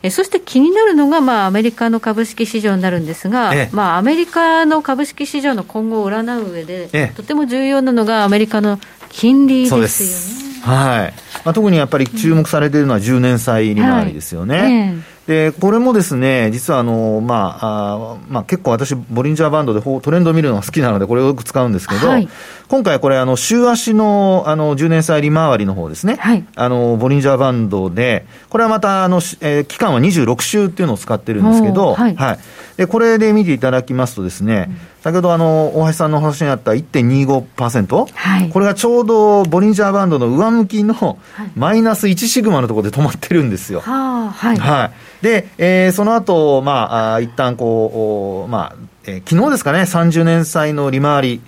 [0.07, 10.63] えそして気になるのが、まあ、アメリカの株式市場になるんですが、ええ、まあ、アメリカの株式市場の今後を占う上で、え、とても重要なのがアメリカの金利ですよね。
[10.63, 11.15] はい。
[11.45, 14.59] まあ、特にやっぱり注目されているのは10年債利回りですよね。
[14.59, 14.69] は
[15.13, 22.29] いで、これもですね、実はあの、まあ、あまあ、結構私、ボリンジャーバンドでトレンドを見るのが好きなので、これをよく使うんですけど、はい、
[22.69, 32.39] 今回これ、あの、週足の、あの、10年債利回りの方ですね、はい、あの、ボリンジャーバンドで、これはまた、あの、えー、期間は26週っていうのを使ってるんですけど、はい、はい。
[32.77, 41.21] で、これで見ていただきますとですね、うん先ほどあの大橋さんの話にあった1.25%、はい、これがちょうどボリンジャーバンドの上向きの
[41.55, 43.83] マイナス1シグマのところで止まってるんですよ。
[43.83, 51.41] はい、はい、で、えー、その後、まあ、あ一旦こう、まあ、えー、昨日ですかね、30年債の利回り。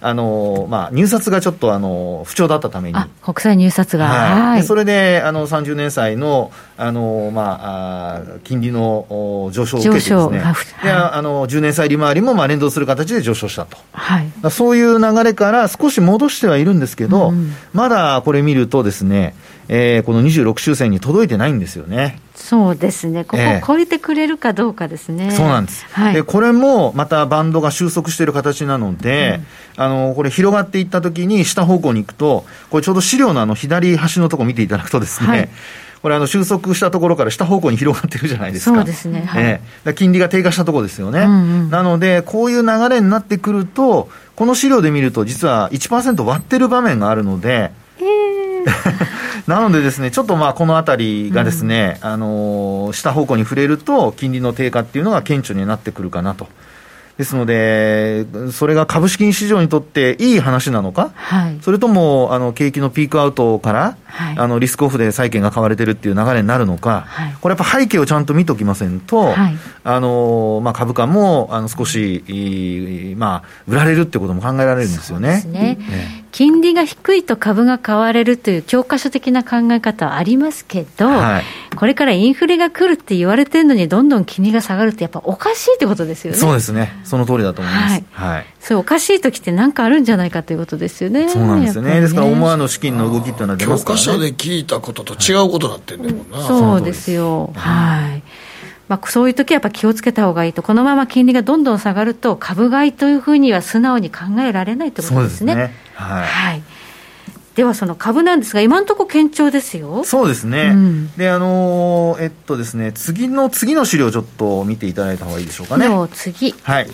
[0.00, 10.52] あのまあ、入札がちょっとあの不調だったために、国債入札が、はい、はい、それであの30年債のあのまあ、あ金利の上昇を受けてですね、は
[10.84, 19.36] い、あの10年債利回りもまあ連動する形で上昇したと、はい、そういう流れから少し戻してはいるんですけど、うん、まだこれ見るとですね、
[19.68, 22.18] えー、この26周線に届いてないんですよね。
[22.34, 25.26] そうですね、ここ超えてくれるかどうかですね。
[25.26, 29.40] えー、そうなんです、はい、でこれもまたバンドが収束している形なので、
[29.78, 35.48] うん、あのこれ、広がっていったときに、下方向に行くと、これ、ちょうど資料のあの左端のところ見ていただくとですね、はい
[36.04, 38.76] これあの収束したところから下方向に広がってるじゃないですか。
[38.76, 39.22] そうですね。
[39.22, 41.32] はい、えー、金利が低下したところですよね、うんう
[41.68, 41.70] ん。
[41.70, 47.72] なので、こういう流れになってくると、この資料で見ると、実は1%割ってる場面があるので、
[49.48, 56.48] なのでですね、ちょっとまあこのあたりがですね、うん、あの下方向に触れると、金利の低下っていうのが顕著になってくるかなと。
[57.16, 69.32] ですので、それが株式市場にとっていい話なのか、はい、それともあの景気のピークアウトから、はい、あのリスクオフで債券が買われてるっていう流れになるのか、はい、これやっぱ背景をちゃんと見ときませんと、
[69.84, 75.44] あのまあ、株価もあの少し、まあ、売られるってことも考えられるんですよね。
[75.46, 75.76] ね。
[75.76, 81.44] ね金利が低いと株が買われるという教科書的な考え方はありますけど、はい、
[81.76, 86.38] これからインフレが来るって言われてるのに、どんどん金利が下がるって、やっぱおかしいってことですよね。
[86.40, 88.02] そうですね、その通りだと思います。
[88.12, 91.28] はい、はい、そうおかしい時って何かあるんじゃないかということですよね。
[91.28, 91.94] そうなんですよね。
[91.94, 96.46] ねですから思わぬ資金の動きっていうのは出ますから、ね、教科書で聞いたことと違うことなってんだもんな。
[96.46, 97.52] そうですよ。
[97.54, 98.22] はい。
[98.88, 105.52] まあ、そういう時はやっぱ気をつけた方がいいと、このまま金利がどんどん下がると、株買いというふうには素直に考えられないということですね。
[105.52, 106.62] すねはい、はい
[107.54, 110.02] ではその株なんですが、今のところ堅調ですよ。
[110.04, 110.72] そうですね。
[110.74, 115.88] うん、で、あのー、えっとですね、次の、次の資料ちょっと見ていただいた方がいいでしょうかね。
[116.12, 116.52] 次。
[116.62, 116.88] はい。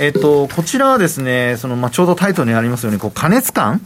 [0.00, 3.80] えっと、こちらはですね、その、まあ、ちょうどタイトルにありますように、こう、加熱感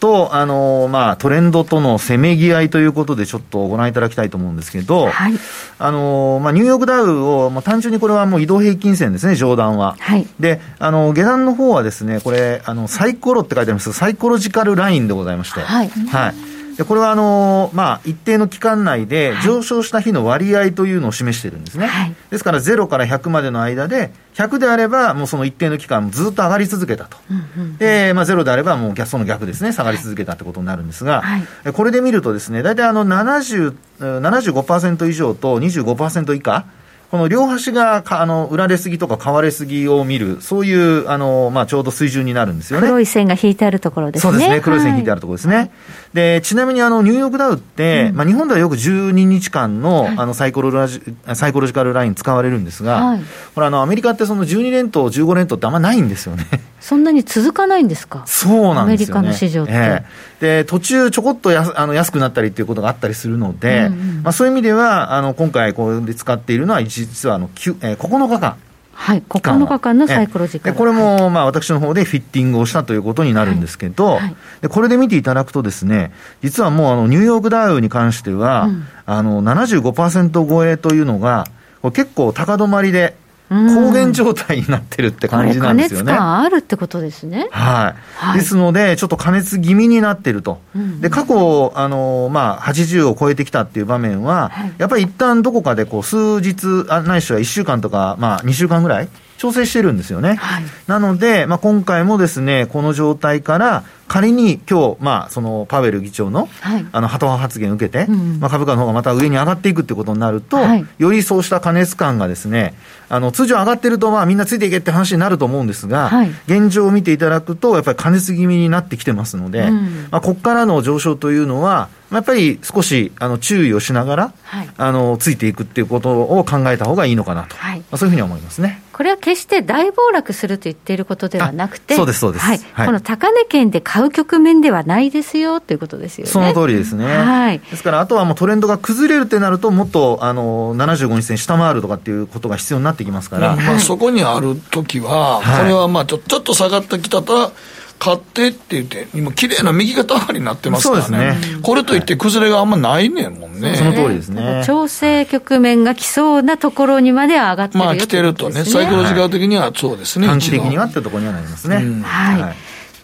[0.00, 5.32] と、はい、あの、まあ、トレンドとのせめぎ合いということで、ちょっとご覧いただきたいと思うんですけど、はい、
[5.78, 9.96] あの、まあ、ニューヨークダウを、まあ、単純にこれはもう移動平均線ですね、上段は。
[10.00, 13.92] はい、で、あの、下段の方はですね、これ、あの、サイコロって書いてあります。
[13.92, 15.88] サイコロジカルラインでございまして、はい。
[15.88, 36.64] はいでこれはあのー、まあ、一定の期間内で上昇した日の割合というのを示しているんですね、はい、ですから0から100までの間で、100であれば、もうその一定の期間、ずっと上がり続けたと、うんうん、でまあ、0であれば、もうその逆ですね、下がり続けたってことになるんですが、はい、これで見ると、ですね大体あの70 75%以上と25%以下。
[37.12, 42.86] この両端があの売られすぎとか買われすぎを見る、そういうあの、まあ、ちょうど水準になるんですよね。
[42.86, 44.32] 黒い線が引いてあるところですね。
[44.32, 45.56] そうですね、黒い線引いてあるところですね。
[45.56, 45.70] はい、
[46.14, 51.02] でちなみにあのニューヨークダウって、うん、まあ、日本ではよく12日間のあのサイコロラジ
[51.34, 53.20] サイコロジカルライン使われるんですが、はい、
[53.54, 56.46] これあの、アメリカってその12連投、15連投ってあんまないんですよね。
[56.80, 59.72] そんなに続かないんですか、そうなんですよ、ね、アメリカの市場って。
[59.74, 60.02] えー、
[60.42, 68.56] で途中、ちょこっとやあの安くなったりっていうことがあったりするので、うんうん、まあ、そういう意味では、あの今回、これで使っているのは、実はあの、えー、9日間。
[68.92, 70.74] はい、9日間のサイコロジカル。
[70.74, 74.18] これも、まあ、私の方でフィッティングをしたということになるんですけど、はい。
[74.18, 81.46] はい、でこれで見ていただくとですね、実はもうあのニューヨークダウに関しては、うん、あの75%超えというのが、
[81.92, 83.14] 結構高止まりで、
[83.52, 86.06] 高原状態になってるって感じなんですよね。
[86.06, 87.48] 加熱感あるってことですね。
[87.50, 88.24] はい。
[88.24, 90.60] はい、ですので、ちょっと加熱気味になってると。
[90.74, 99.08] うん、で、過去、あの、まあ、80を超えてきたっていう場面は、はい、やっぱり一旦どこかでこう、数日、あないしは1週間とか、まあ、2週間ぐらい、
[99.42, 100.36] 調整してるんですよね。
[100.36, 112.74] はい、なので、まあ、今回もですね、この状態から、仮に今日、まあ、そのパウエル議長の、はい、あの、ハト派発言を受けて、うん、まあ、株価の方がまた上に上がっていくってことになると、はい、よりそうした過熱感がですね、
[113.08, 128.82] あの、通常上がってると、まあ、みんなついていけって話になると思うんですが、はい、現状を見ていただくと、やっぱり過熱気味になってきてますので、うん、まあ、ここからの上昇というのは、やっぱり少しあの注意をしながら、はい、あのついていくっていうことを考えた方がいいのかなと、はい、まあ、そういうふうに思いますね。
[128.92, 136.30] これは決して大暴落すると言っていることではなくて、そうです、そうです、はい、はい、この高値圏で買う局面ではないですよということですよね。
[136.30, 137.06] その通りですね。
[137.06, 143.56] はい、ですから、あとはもうトレンドが崩れるってなると、もっとあの75日線下回るとかっていうことが必要になってきますから。
[143.56, 147.52] まあ、そこにあるときは、これはまあちょちょっと下がってきたと
[148.02, 151.36] 買ってって言って、今、綺麗な右肩上がりになってますからね、ね。
[151.62, 154.64] これといって崩れがあんまないねんもんね、その通りですね。
[154.66, 161.76] 調整局面が来そうなところにまでは上がってるまあ来てるとね、サイコロジカル的にはそうですね、短期的にはっていうところにはなりますね。
[162.02, 162.56] はい、はい。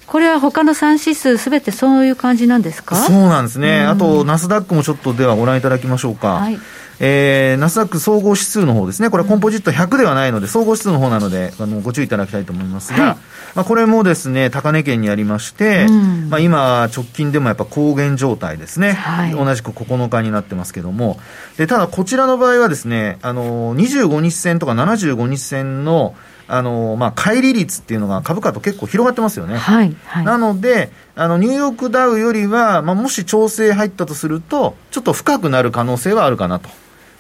[0.08, 2.96] これは他の3指数すべてそういう感じなんですか？
[2.96, 3.82] そうなんですね。
[3.82, 6.34] あと、ナスダックもちょっとではご覧いただきましょうか。
[6.34, 6.58] はい、
[7.00, 13.16] えー、ナスダック総合指数の方ですね、これコンポジット100ではないので、総合指数の方なので、あのご注意いただきたいと思いますが、はい、
[13.55, 21.20] まあ、これもですね、高値圏にありまして、うん、まあ、今、直近でもやっぱ高原状態ですね、はい、同じく9日になってますけども、
[21.57, 26.16] でただこちらの場合はですね、あの25日線とか75日線の
[26.51, 29.59] あのまあ、乖離率っていうのが株価と結構広がってますよね。
[29.59, 36.70] はいはい、なので、あのニューヨークダウよりは、まあ、もし調整入ったとすると、ちょっと深くなる可能性はあるかなと。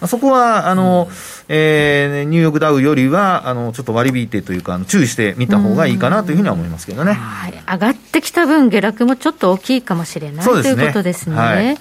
[0.00, 1.14] まあ、そこはあの、うん、
[1.48, 11.36] えー、ニューヨークダウよりはあのちょっと割り引いてというか、注意してみた方がいいかなというふうには思いますけどね、はい、上がってきた分、下落もちょっと大きいかもしれない、ね、ということですね。
[11.36, 11.78] はい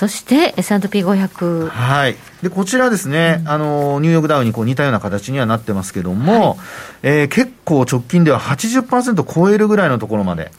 [0.00, 1.68] そして S&P500。
[1.68, 2.16] はい。
[2.42, 6.58] で、こちらですね、うん、あの、ニューヨークダウにこう似たような形にはなってますけども、はい、
[7.02, 10.52] えー、結構直近では80%超えるぐらいのところまで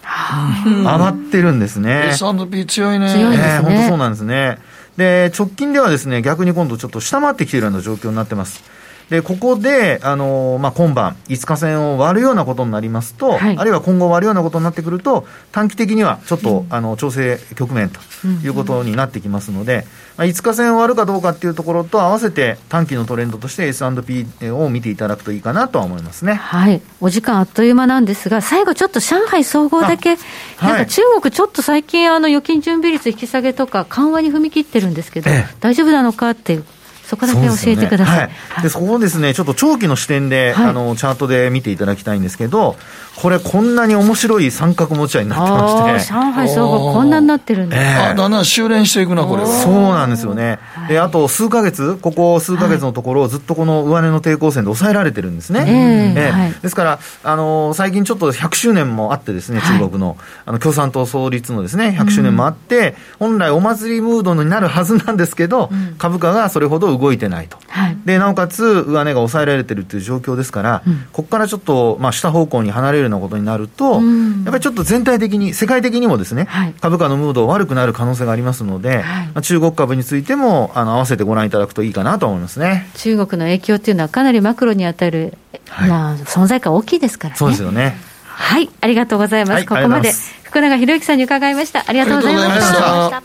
[0.64, 2.10] 上がってるんですね。
[2.10, 3.12] S&P 強いね。
[3.12, 3.58] 強いですね。
[3.64, 4.60] 本当そうなんですね。
[5.02, 8.64] で、直近ではですね、逆に今度ちょっと下回ってきているような状況になってます。
[9.12, 18.00] で、ここで、あのまあ、今晩、5日線を割るようなことになりますと、はい、あるいは今後割るようなことになってくると、短期的にはちょっと、うん、あの調整局面と
[18.46, 19.86] いうことになってきますので、
[20.16, 26.36] まあ、5日線を割るかどうかっていうところと合わせて、短期のトレンドとして S&P を見ていただくといいかなとは思いますね。
[26.36, 26.82] はい。
[27.02, 30.16] お時間あっという間なんですが、最後ちょっと上海総合だけ、
[30.62, 36.64] なんか中国ちょっと最近、あの、預金準備率引き下げとか緩和に踏み切ってるんですけど、ええ、大丈夫なのかっていう
[37.12, 38.28] そこだけ教えてください。
[38.30, 42.78] ね、はい、でそこをですね、ちょっと長期の視点で、はい、あの、チャートで見ていただきたいんですけど、
[43.22, 46.12] これこんなに面白い三角持ち合いになってまして。
[46.12, 49.48] 上海総合こんなになってるんです、えー、だんだん修練していくな、これは。
[49.48, 50.58] そうなんですよね。
[50.88, 56.14] で、あと数か月、ここ数か月のところをずっとこの上値の抵抗線で抑えられてるんですね。
[56.16, 60.18] えー、えー、ですから、あの、最近ちょっと100周年もあってですね、中国の、
[60.48, 67.60] あの、共産党創立のですね、100周年もあって、うん、本来お祭りムードになるはずなんですけど、うん、株価がそれほど動いてないと。
[67.68, 82.90] はい、でなおかつ上値が抑えられているという状況ですから、うん、ここからちょっと、まあ、下方向に離れるなことになると、うん、やっぱりちょっと全体的に、世界的にもですね、はい、株価のムード悪くなる可能性がありますので、はい、まあ、中国株についてもあの合わせてご覧いただくといいかなと思いますね。
[82.96, 85.38] 中国の影響っていうのは、かなりマクロに当たる、
[85.70, 87.38] はい、まあ、存在感大きいですからね。
[87.38, 87.98] そうですよね。
[88.26, 88.70] はい。
[88.82, 90.12] ありがとうございます、ここまで
[90.44, 91.84] 福永博之さんに伺いました。
[91.88, 93.24] ありがとうございました。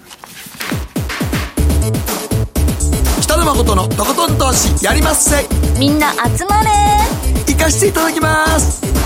[3.47, 5.47] 誠のとことん投資やりまっせ。
[5.79, 6.69] みんな集まれ。
[7.47, 9.06] 行かしていただきます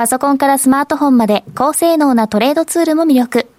[0.00, 3.50] パソコンからスマートフォンまで高性能なトレードツールも魅力。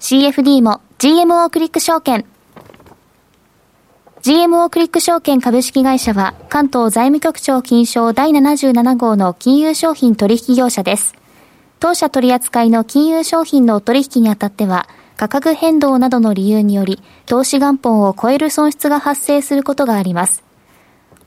[0.00, 2.24] CFD も GMO クリック証券。
[4.20, 11.14] GMO クリック証券株式会社は関東財務局長金賞第77号の金融商品取引業者です。
[11.78, 20.43] 当社取扱いの金融商品の取引にあたっては、価格変動などの理由により、投資元本を超える損失が発生することがあります。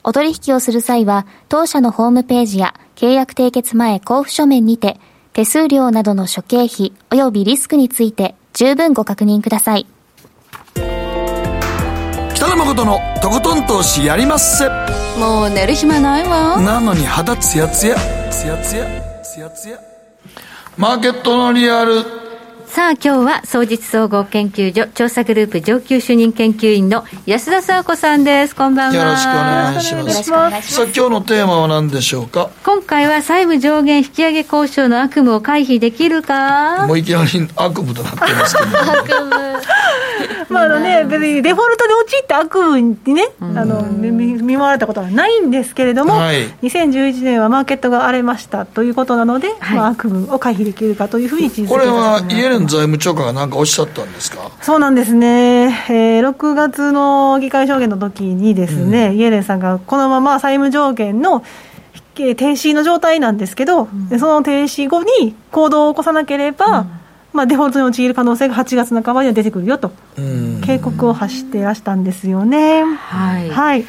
[0.08, 5.01] お取引をする際は、当社のホームページや契約締結前交付書面にて、
[5.34, 9.86] 手数料などの諸経費及びリスクについて十分ご確認ください。
[12.34, 14.70] 北野誠のとことん投資やりまっせ。
[15.20, 16.58] もう寝る暇ないわ。
[16.62, 17.95] なのに肌ツヤツヤ、
[18.32, 18.86] ツヤツヤ、
[19.24, 19.78] ツヤツヤ。
[20.78, 22.27] マーケットのリアル
[22.68, 28.55] さあ今日は総実総合研究所調査グループ上級主任研究員の安田沙子さんです。
[28.55, 28.95] こんばんは。
[28.95, 30.74] よろしくお願いします。
[30.74, 32.51] さあ今日のテーマは何でしょうか？
[32.63, 36.86] 今回は債務上限引き上げ交渉の悪夢を回避できるか？
[36.86, 38.70] もういきなり悪夢となってますけど。
[38.80, 39.28] 悪夢。
[40.49, 54.51] まああのね別にデフォルトに陥って悪夢にね、あの見舞われたことはないんですけれども、はい、2011年はマーケットが荒れましたということなので、はい、まあ、悪夢を回避できるかというふうにこれはイエレン財務長官が何かおっしゃったんですか？
[54.62, 61.43] そうなんですね、えー、6月の議会証言の時にですね、うん、イエレンさんがこのまま債務上限の
[62.16, 66.89] 停止の状態なんですけど、うん、その停止後に行動を起こさなければ、うん、
[67.32, 69.91] まあ、デフォルトに陥る可能性が8月半ばには出てくるよと、
[70.66, 72.84] 警告を発してらしたんですよね。
[72.84, 73.86] はい、はい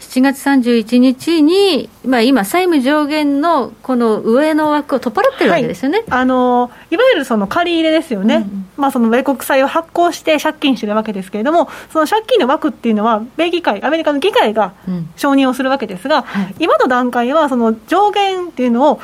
[0.00, 8.66] 7月31日に、まあ、今、債務上限のこの上の枠を取っ払ってるわけですよね、はい、あのいわゆるその借り入れですよね、うん。
[8.76, 14.72] まあ、その米国債を発行して借金してるわけですけれども、その借金の枠っていうのは、米議会、アメリカの議会が
[15.16, 19.00] 承認をするわけですが、うんはい、今の段階は、その上限っていうのを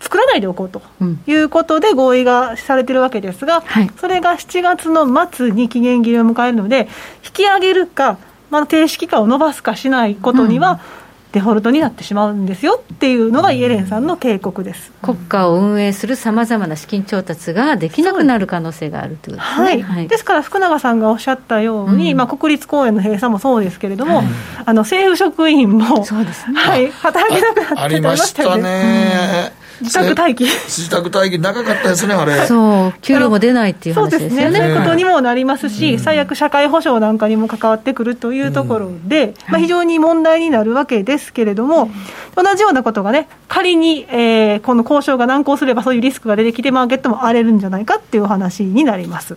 [0.00, 0.82] 作らないでおこうと
[1.26, 6.88] いうことで合意がされてるわけですが、うんそれが7月の末に期限切れを迎えるので、
[7.24, 8.18] 引き上げるか、
[8.50, 11.00] まあ、停止期間を延ばすかしないことには、うん。
[11.32, 19.96] デフォルトになってしまうんですよっていうのがイエレンさんの警告です、国家を運営するさまざまな資金調達ができなくなる可能性があるということですね、はい。
[19.96, 24.26] はい、ですから福永さんがおっしゃったように、うん、まあ、国立公園の閉鎖もそうですけれども、はい、
[24.66, 29.52] あの政府職員もそうです、ね、はい、働けなくなってありましたね。
[29.80, 32.46] 自宅待機自宅待機長かったですね、あれ。
[32.46, 34.30] そう、給料も出ないっていう話ですよね。
[34.30, 34.58] そうですね。
[34.58, 41.90] そういうことにもなりますし、最悪社会保障なんかにも関わってくるというところで、まあ、非常に問題になるわけですけれども、
[42.36, 49.36] 同じようなことがね、仮に、えー、この交渉が難航すればそういうリスクが出てきて、マーケットも荒れるんじゃないかっていう話になります。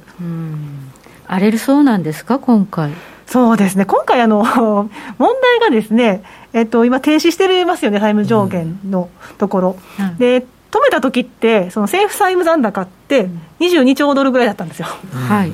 [1.27, 2.91] 荒れるそうなんですか、今回。
[3.25, 4.43] そうですね、今回あの、
[5.17, 6.23] 問題がですね、
[6.53, 9.75] えっと、今、停止してますよね、債務上限のところ。
[9.99, 13.29] うん、で止めた時って、その政府債務残高って
[13.59, 14.87] 22兆ドルぐらいだったんですよ。
[14.87, 15.51] はい。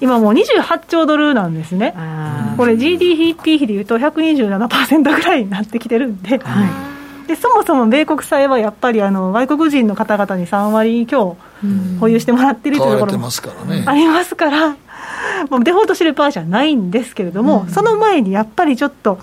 [0.00, 1.94] 今もう28兆ドルなんですね、
[2.56, 6.64] これ、GDP 比でいうと127%ぐらいになってきてるんで、は
[7.24, 11.36] い、でそもそも米国債はやっぱりあの外国人の方々に3割強
[12.00, 13.28] 保有してもらってるというところも
[13.86, 14.68] ありますから、
[15.50, 19.18] もうデフォルトしてる場合じゃないんですけれども、その前にやっぱりちょっと、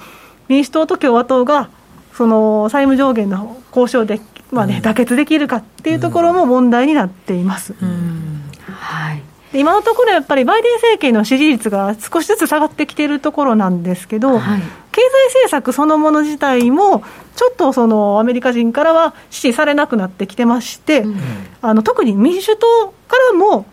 [0.47, 1.69] 民主党と共和党が
[2.13, 4.19] その債務上限の交渉で、
[4.51, 7.73] まあね、妥結できるかっていうところも問題になっています。
[8.69, 9.21] はい。
[9.53, 17.03] 今のところやっぱりバイデン政権の支持率が少しずつ下がってきているところなんですけど、はい、経済政策そのもの自体も、
[17.35, 21.19] ちょっとそのアメリカ人からは支持されなくなってきてまして、うん、
[21.61, 23.65] あの特に民主党からも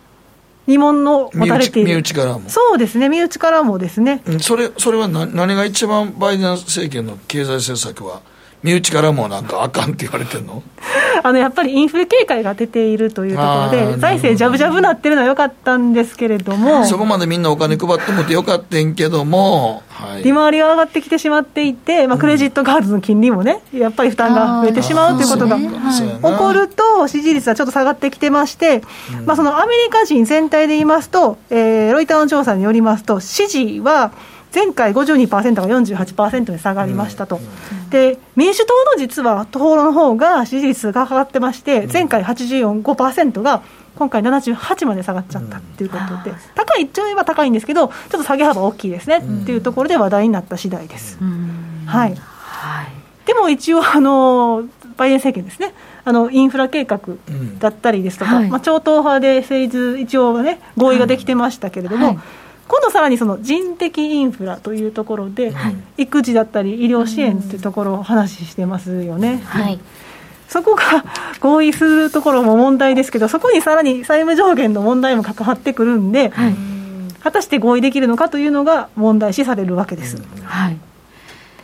[0.67, 1.89] 疑問の持たれている。
[1.89, 2.49] 身内からも。
[2.49, 4.23] そうですね、身内からもですね。
[4.41, 8.23] それそれは何何が一番バイデン政権の経済政策は、
[8.65, 10.63] 身内からもなんかあかんって言われてるの？
[11.23, 28.83] あのやっぱりインフレ警戒が出ているというところで、財政じゃぶじゃぶなってるのはよかったんですけれども、そこまでみんなお金配ってもてよかったんけども、はい、利回りが上がってきてしまっていて、まあ、クレジットカードの金利もね、やっぱり負担が増えてしまうということが起こると、支持率はちょっと下がってきてまして、
[29.27, 34.13] まあ、そのアメリカ人全体で言いますと、えー、ロイターの調査によりますと、支持は、
[34.55, 37.41] 前回52%が48%に下がりましたと、
[37.91, 43.63] で民主党の実は党の方が支持率が上がってまして、前回84.5%が
[43.97, 51.19] 今回78まで下がっちゃったっていうことで、高いっちゃえば高いんですけど、ちょっと下げ幅大きいですねっていうところで話題になった次第です。
[51.87, 52.87] はい、はい、
[53.27, 54.65] でも一応あの、
[54.97, 55.75] バイデン政権ですね。
[56.07, 57.01] あのインフラ計画
[57.59, 62.19] だったりですとか、うんはい、まあ、超党派で政治、一応はね、合意ができてましたけれども、はい
[62.67, 69.43] 今度さらにその人的インフラというところで、はい、育児だったり医療支援っていうところを話してますよね。
[69.45, 69.79] はい、
[70.49, 71.05] そこが
[71.41, 76.55] 合意するところも問題ですけど、そこにさらに債務上限の問題も関わってくるんで、はい、
[77.23, 80.23] 果たして合意できるのかというのが問題視されるわけです。
[80.45, 80.79] はい。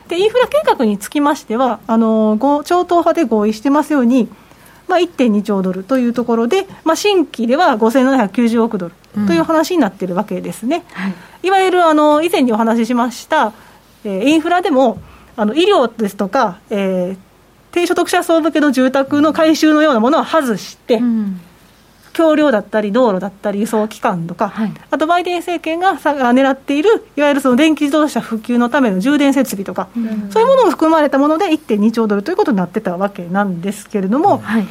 [0.08, 4.28] でインフラ計画につきましては、あの超党派で合意してますように、
[4.88, 10.84] まあ、1.2兆ドルというところで、まあ、新規では5790億ドルという話になっているわけですね。
[10.96, 13.52] うんはい、いわゆるあの以前にお話ししました、
[14.04, 14.98] えー、インフラでも
[15.36, 17.16] あの医療ですとか、えー、
[17.72, 21.40] 低所得者層向けの住宅の改修のようなものは外して、うん。
[22.12, 34.66] 橋梁だったり道路だったり輸送機関とか、はい、あとバイデン政権がさ狙っているいわゆるその電気自動車普及のための充電設備とか、うん、そういうものも含まれたもので1.2兆ドルということになってたわけなんですけれども、はい、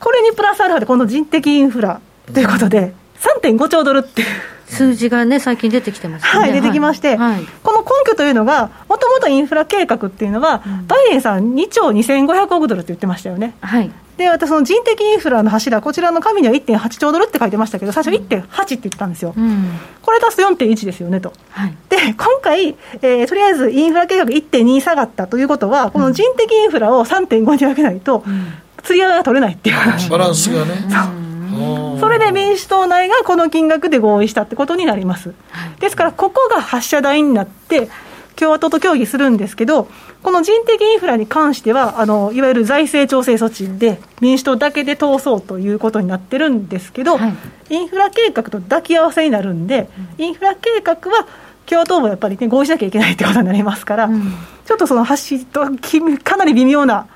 [0.00, 2.00] これにプラスアルファでこの人的インフラ
[2.32, 2.94] ということで、
[3.42, 4.28] 3.5兆ドルっていう。
[4.68, 6.28] 数字がね、最近出てきてますね。
[6.28, 13.54] はい、出てきまして、はい、この根拠というのが、もともとインフラ計画っていうのは、うん、バイデンさん2兆2500億ドルって言ってましたよね。
[13.60, 13.90] はい。
[14.16, 19.34] で、私、その人的インフラの柱、こちらの紙には1.8兆ドルって書いてましたけど、最初1.8って言ってたんですよ。
[19.36, 19.70] うん、
[20.02, 21.32] これ足す4.1ですよねと。
[21.50, 28.24] はい、で、今回、えー、とりあえずインフラ計画1.2下がったということは、この人的インフラを3.5に上げないと、
[28.82, 30.08] 釣り合いが取れないっていう話。
[30.08, 30.74] バランスがね。
[32.00, 35.34] それで民主党内がこの金額で合意したってことになります。
[35.80, 37.88] ですから、ここが発射台になって、
[38.36, 39.88] 共和党と協議するんですけど、
[40.22, 47.34] この人的インフラに関しては、あのいわゆる財政調整措置で、民主党だけで通そうということになってるんですけど、はい、
[47.74, 49.88] インフラ計画と抱き合わせになるんで、
[50.18, 51.26] インフラ計画は
[51.64, 54.34] 共和党もやっぱり、ね、合意しなきゃいけないってことになりますから、うん、
[54.66, 55.66] ちょっとその橋と
[56.22, 57.06] かなり微妙な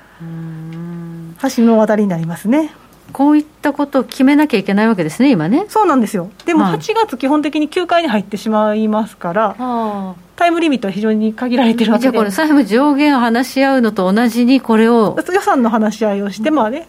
[1.55, 2.73] 橋の渡りになりますね。
[3.11, 5.65] こういったことを決めなきゃいけないわけですね、今ね。
[5.69, 6.29] そうなんですよ。
[6.45, 12.11] でも8月、基本的に休会に入ってしまいますから、はあ、タイムリミットは非常に限られてるわけで。
[12.11, 15.17] じゃあこれ、債務上限を話し合うのと同じに、これを。
[15.33, 16.87] 予算の話し合いをして、まあね、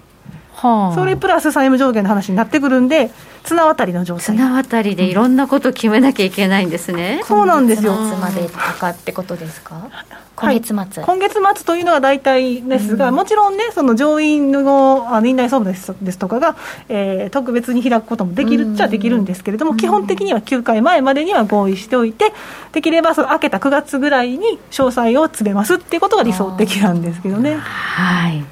[0.55, 3.11] はあ、それプラス債務上限の話になってくるんで、
[3.45, 4.25] 綱渡りの状態。
[4.25, 7.93] 綱渡りでいろんなことを決めなきゃいけないんですね、うん、そうなんですよ。
[7.95, 9.89] 今月末までとかってことですか？
[10.35, 16.57] 今月末、はい、今月末というのが大体ですが、うん、もちろんね、その上院のあの院内総務ですですとかが、
[16.89, 22.33] えー、特別に開くこともできるっちゃできるんですけれども、うん、基本的には9回前までには合意しておいて、
[22.73, 27.57] できればその明けた9月ぐらいに詳細を詰めますっていうことが理想的なんですけどね。
[27.57, 28.45] はい、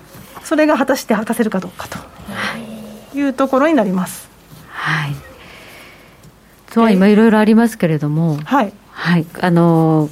[0.51, 1.97] それが果たして果たせるかどうかと。
[3.15, 3.23] い。
[3.23, 4.29] うところになります。
[4.67, 5.15] はい。
[6.73, 10.11] とは今いろいろありますけれども、はい、はい、あの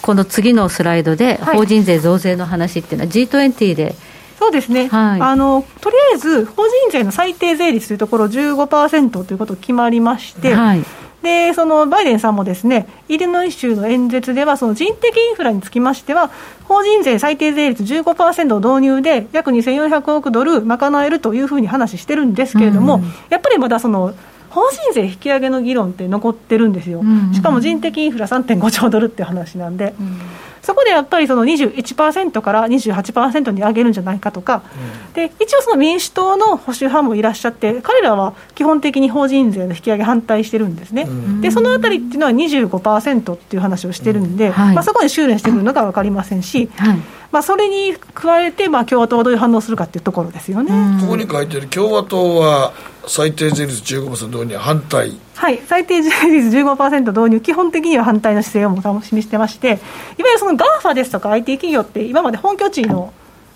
[0.00, 3.94] この次のスライドで、法人税増税の話っていうのは G20 で。
[4.38, 10.84] そうですね、はい、あのとりあえず法人税の最低税率というところ15%ということが決まりまして、はい、
[11.24, 16.30] でそのバイデンさんもですねイリノイ州の演説ではその人的インフラにつきましては
[16.64, 24.14] 法人税最低税率15%導入で約2400億ドル賄えるというふうに話してるんですけれども、うん、やっぱりまだその
[24.50, 27.28] 法人税引き上げの議論って残ってるんですよ、うん。
[27.28, 30.20] うん、しかも人的インフラ3.5兆ドルっていう話なんで、うん、
[30.64, 34.62] そこでやっぱりその21%から28%に上げるんじゃないかとか、
[35.06, 46.70] うん、で一応、その民主党の保守派もいらっしゃって、彼らは基本的に法人税の引き上げ反対してるんですね、うん、でそのあたりっていうのは25%っていう話をしてるんで、はい、まあ、そこに修練してくるのか分かりませんし。
[46.76, 46.98] はい
[47.34, 50.70] まあ、それに加えて、まあ、共和党はどういう反応するかっていうところですよね。
[51.00, 52.72] ここに書いてる共和党は
[53.08, 55.18] 最低税率15%導入反対。
[55.34, 59.78] はい、最低税率15%導入、基本的には反対の姿勢をも示してまして、いわ
[60.18, 63.12] ゆるその GAFA ですとか IT 企業って、今まで本拠地の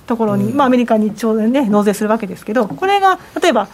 [0.06, 3.68] ところに、うん、まあ、アメリカに当然ね、納税するわけですけど、これが例えば、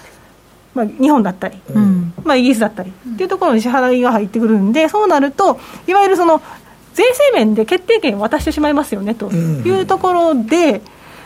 [0.75, 6.43] まあ、日本だったり、うん、まあ、イギリスだったりっていうところに支払いが入ってくるんで、そうなると、いわゆるその
[6.93, 10.83] 税制面で決定権を渡してしまいますよねというところで、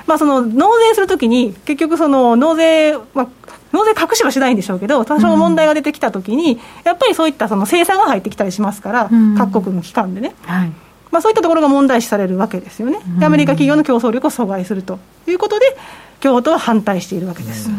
[0.07, 3.29] まあ、その納税するときに、結局、その納税、まあ、
[3.73, 10.35] 納税隠しはしないんでしょうけど、多少問題が出てきたときに、やっぱりそういったその制裁が入ってきたりしますから、各国の機関でね。
[10.43, 10.73] はい
[11.11, 15.77] まあ、そういったところが問題視されるわけですよね、でアメリカ企業の競争力を阻害するということで、
[16.21, 17.71] 共和党は反対しているわけです。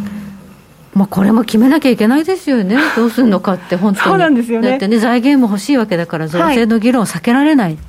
[0.96, 4.10] まあ、これも決めなきゃいけないですよね、 どうするのかって、本当に。
[4.10, 4.70] そうなんですよね。
[4.72, 7.74] だってね、財源も欲しいわけだから、増税の議論を避けられない。
[7.74, 7.80] はい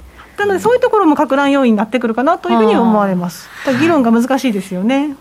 [0.41, 3.47] なので、そういうところもか乱要因になってくるかなというふうに思われます。
[3.79, 5.15] 議論が難しいですよね。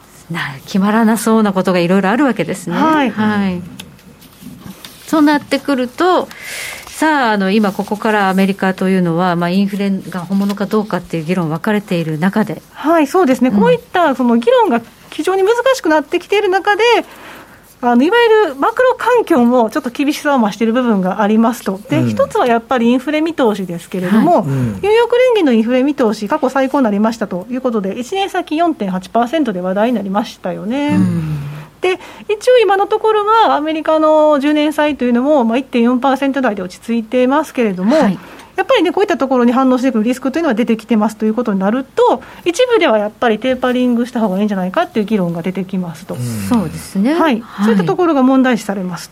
[0.66, 2.76] 決まらなそうなことがいろいろあるわけですね。
[2.76, 3.62] はい、はい、
[5.08, 6.28] そうなってくると、
[6.88, 12.62] さあ、あの今、ここからアメリカというのは、まあ、インフレが本物かどうかっていう議論分かれている中で。
[12.74, 16.84] はい、そうですね、うん、こういったその議論が非常に難しくなってきている中で、
[17.82, 30.96] あのいわゆるマクロ環境もちょっと厳しさを増している部分がありますと、で、うん、一つはやっぱりインフレ見通しですけれども、はいうん、ニューヨーク連銀のインフレ見通し、過去最高になりましたということで、1年先4.8%で話題になりましたよね。
[30.96, 31.40] うん。
[31.80, 38.20] で一応、今のところはアメリカの10年債というのも、まあ、1.4%台で落ち着いてますけれども、はい
[38.60, 46.18] やっぱりね、こういったところに反応してくるリスクというのは出てきてますということになると、一部ではやっぱりテーパリングした方がいいんじゃないかっていう議論が出てきますと、
[46.50, 49.12] そうですね、はい、はい、そういったところが問題視されます。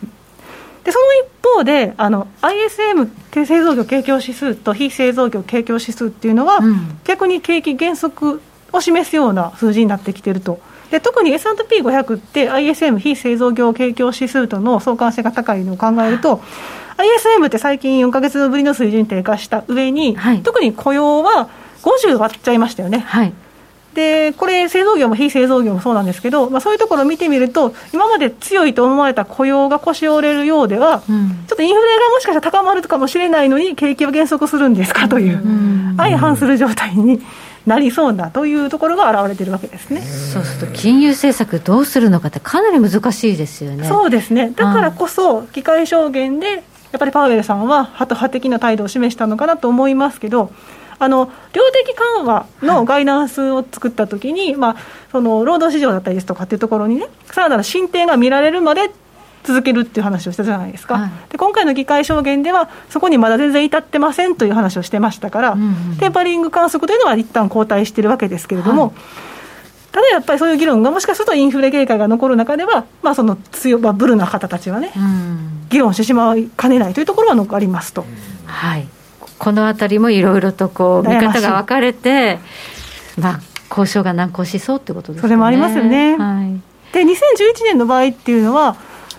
[0.84, 1.94] でその一方で、
[2.42, 3.10] ISM
[3.46, 8.42] 製造業景況指数と非製造業景況指数っていうのは、うん、逆に景気減速
[8.74, 10.60] を示すような数字になってきていると。
[10.92, 16.42] で特に S&P500 って ISM 非製造業景況指数との相関性が高いのを考えると
[16.98, 21.50] ISM って最近4か月ぶりの水準低下した上に、はい、特に雇用は
[21.84, 23.00] 50割っちゃいましたよね。
[23.00, 23.34] はい。
[23.98, 35.42] でこれ、製造業も非製造業もそうなんですけど、まあ、そういうところを見てみると、今まで強いと思われた雇用が腰折れるようでは、うん、ちょっとインフレがもしかしたら高まるかもしれないのに、景気は減速するんですかという、
[35.98, 37.24] 相反する状態に
[37.66, 40.02] なりそうなというところが現れているわけですね。
[40.02, 43.88] そうすると、金融政策どうするのかって、かなり難しいですよね。
[43.88, 44.52] そうですね。
[44.56, 50.52] だからこそ、機械証言でやっぱりパウエルさんは、ハト派的な態度を示したのかなと思いますけど、
[51.00, 54.76] あの量的緩和のガイダンスを作ったときに、はい、まあ、
[55.12, 58.90] その労働市場だったりですとかっていうところにね、さらなる進展が見られるまで
[59.44, 68.88] 続けるっていう話をしたじゃないですか、はい、で今回の議会証言では、そこにまだ全然至ってませんという話をしてましたから、うんうん、テーパリング観測というのは一旦後退しているわけですけれども。
[68.88, 69.27] はい
[69.98, 78.06] ただやっぱりそういう議論がもしかするとインフレ警戒が残る中では、まあ、その強、まあ、ブルな方たちはね、うん、議論してしまいかねないというところはありますと。
[78.46, 78.88] はい、
[79.40, 82.38] このあたりもいろいろとこう見方が分かれて、
[83.18, 83.40] まあ、
[83.72, 85.28] 交渉が難航しそうってことですね。
[85.28, 86.16] それもありますよね。
[86.16, 86.62] はい
[86.94, 87.14] で2011
[87.66, 88.76] 年の場合っていうのは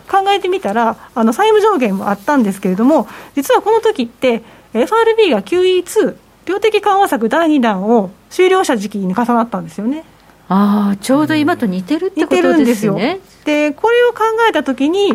[0.09, 6.17] 考えてみたらあの債務上限もあったんですけれども実はこの時って FRB が QE2
[6.47, 10.05] 量的緩和策第2弾を終了した時期に重なったんですよね。
[10.49, 13.21] ああちょうど今と似てるってことですね。
[13.45, 15.13] でこれを考えたときに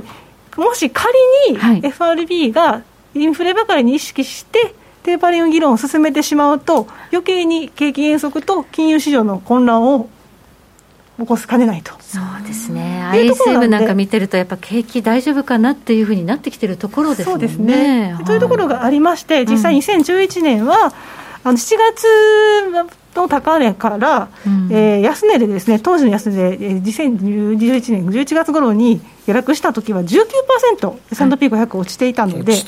[0.58, 1.14] もし仮
[1.50, 2.84] に FRB が
[3.16, 10.10] インフレばかりに意識してテーパリング議論を進めてしまうと余計に景気減速と金融市場の混乱を
[11.20, 11.94] 起こすかねないと。
[12.00, 13.04] そうですね。
[13.12, 17.26] ISM なんか見てると、やっぱ景気大丈夫かなっていうふうになってきてるところですね。
[17.26, 18.18] そうですね。
[18.26, 20.92] というところがありまして、実際2011年は、
[21.44, 22.08] あの7月
[23.16, 32.61] の高値から、うん、えー、安値でですね、当時の安値で、えー、2011年11月頃に下落した時は19%、S&P500 落ちていたので、ね、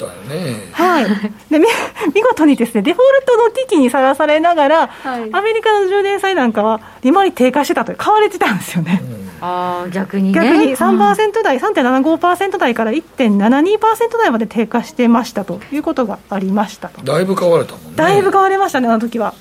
[0.71, 1.05] はい、
[1.49, 1.65] で見
[2.13, 9.01] 見事にですねデフォルトの危機にさらされながら、はい、アメリカの10年債なんかは利回り低下してたと買われてたんですよね。
[9.19, 17.91] うんあ逆に、ね、逆に3%台、3.75%台から1.72%台まで低下してましたということがありましただいぶ買われたもんね。
[17.95, 19.33] だいぶ買われましたね、あの時は。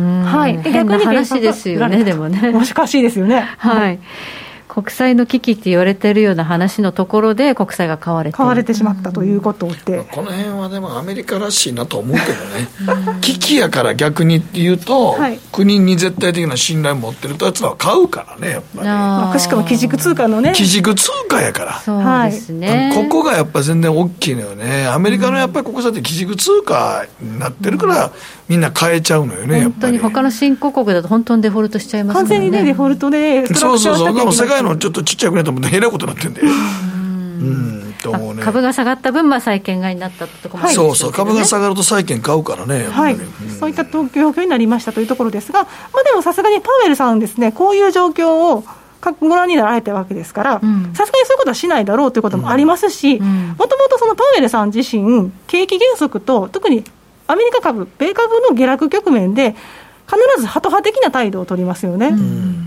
[0.00, 2.52] はい、逆に話ですよね、でもね。
[2.52, 3.40] 難しいですよね。
[3.58, 3.98] はい。
[4.76, 13.18] 国債の危機って言われてるような話のところで国債が買われて買われてしまったということで、この辺はでもアメリカらしいなと思うけどね。
[13.22, 20.52] 危機やから逆にっていうと、はい、国に絶対的な信頼を持ってるやつは買うからねやっぱり、まあ、しかも基軸通貨のね。
[20.54, 21.80] 基軸通貨やから。
[21.80, 24.86] そうですね、ここがやっぱ全然大きいのよね。
[24.88, 28.12] アメリカのやっぱり国債って基軸通貨になってるから、
[28.48, 32.20] みんな変えちゃうのよね本当に他の新興国だと本当にデフォルトしちゃいますね。
[32.20, 36.46] 完全にねデフォルトでそうそうそう世界のちょっとちっちゃくなと思ってえらいことになってんだよ。
[36.46, 37.76] うん。
[38.02, 45.68] と思うね、株が下がった分、まあ、債券買いになったところも、ね、そうそう、株が下がると債券買うからね、はい、うん、そういった状況になりましたというところですが、ま
[46.00, 48.64] あ、でもさすがにパウエルさんですね、こういう状況を
[49.20, 53.24] ご覧になられたわけですから、さすがにそういうことはしないだろうということもありますし、も
[53.66, 56.84] ともとそのパウエルさん自身、景気減速と、特に
[57.26, 59.54] アメリカ株、米株の下落局面で、
[60.06, 62.12] 必ずハト派的な態度を取りますよね。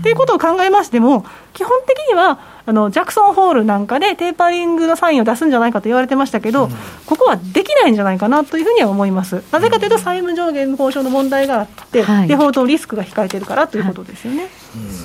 [0.02, 1.24] ということを考えましても、
[1.54, 6.70] 基本的にはあのジャクソンホールなんかでテーパリングのサインを出すんじゃないかと言われてましたけど、うん、
[7.06, 9.42] ここはできないんじゃないかなというふうには思います。
[9.50, 14.42] なぜかというと、債務上限交渉の問題があって、はい、デフォルトリスクが控えてるからということですよね。
[14.42, 14.48] はい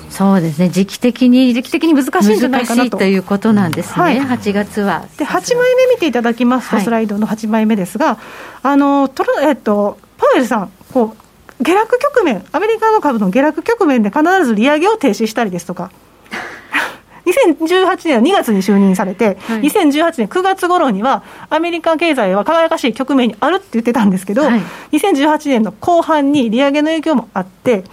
[0.06, 2.98] うん、そうですね、時期的に時期的に難しいんじゃないかなと。
[2.98, 5.06] ということなんですね、はい、8月は。
[5.18, 8.18] で、8枚目見ていただきますと、スライドの8枚目ですが、
[8.62, 11.25] あのトラえっと、パウエルさん、こう
[11.62, 15.92] 下落局面、アメリカの株の下落局面で必ず利上げを停止したりですとか、
[17.26, 27.84] 2018年は2月に就任されて、はい、2018年9月頃には、アメリカ経済は輝かしい局面にあるって言ってたんですけど、はい、2018年の後半に利上げの影響もあって、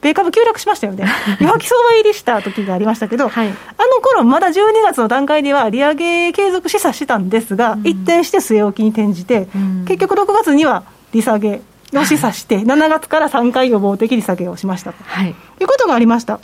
[0.00, 1.04] 米株急落しましたよね、
[1.40, 4.54] 弱気相場入りした時がありましたけど、はい、あの頃まだ12
[4.84, 11.62] 月の段階では利上げ継続示唆してたんですが、うん、一転して据え置きに転じて、うん、結局6月には利下げ
[11.94, 15.32] を示唆して、 7月から3回予防的利下げをしましたと、はい、い
[15.64, 16.40] うことがありました。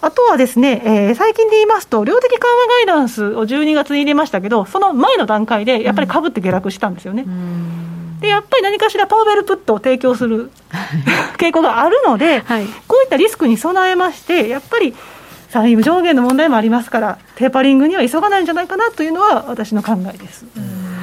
[0.00, 7.24] あとはですね、えー、最近で言いますと、量的緩和ガイダンスを12月に入れましたけど、その前の段階でやっぱり株って下落したんですよね。
[8.20, 10.50] でやっぱり何かしらパウベルプットを提供する
[11.38, 14.94] 傾向があるので、はい、こういったリスクに備えまして、やっぱり
[15.50, 20.44] 債務上限の問題もありますから、テーパリングには急がないんじゃないかなというのは、私の考えです。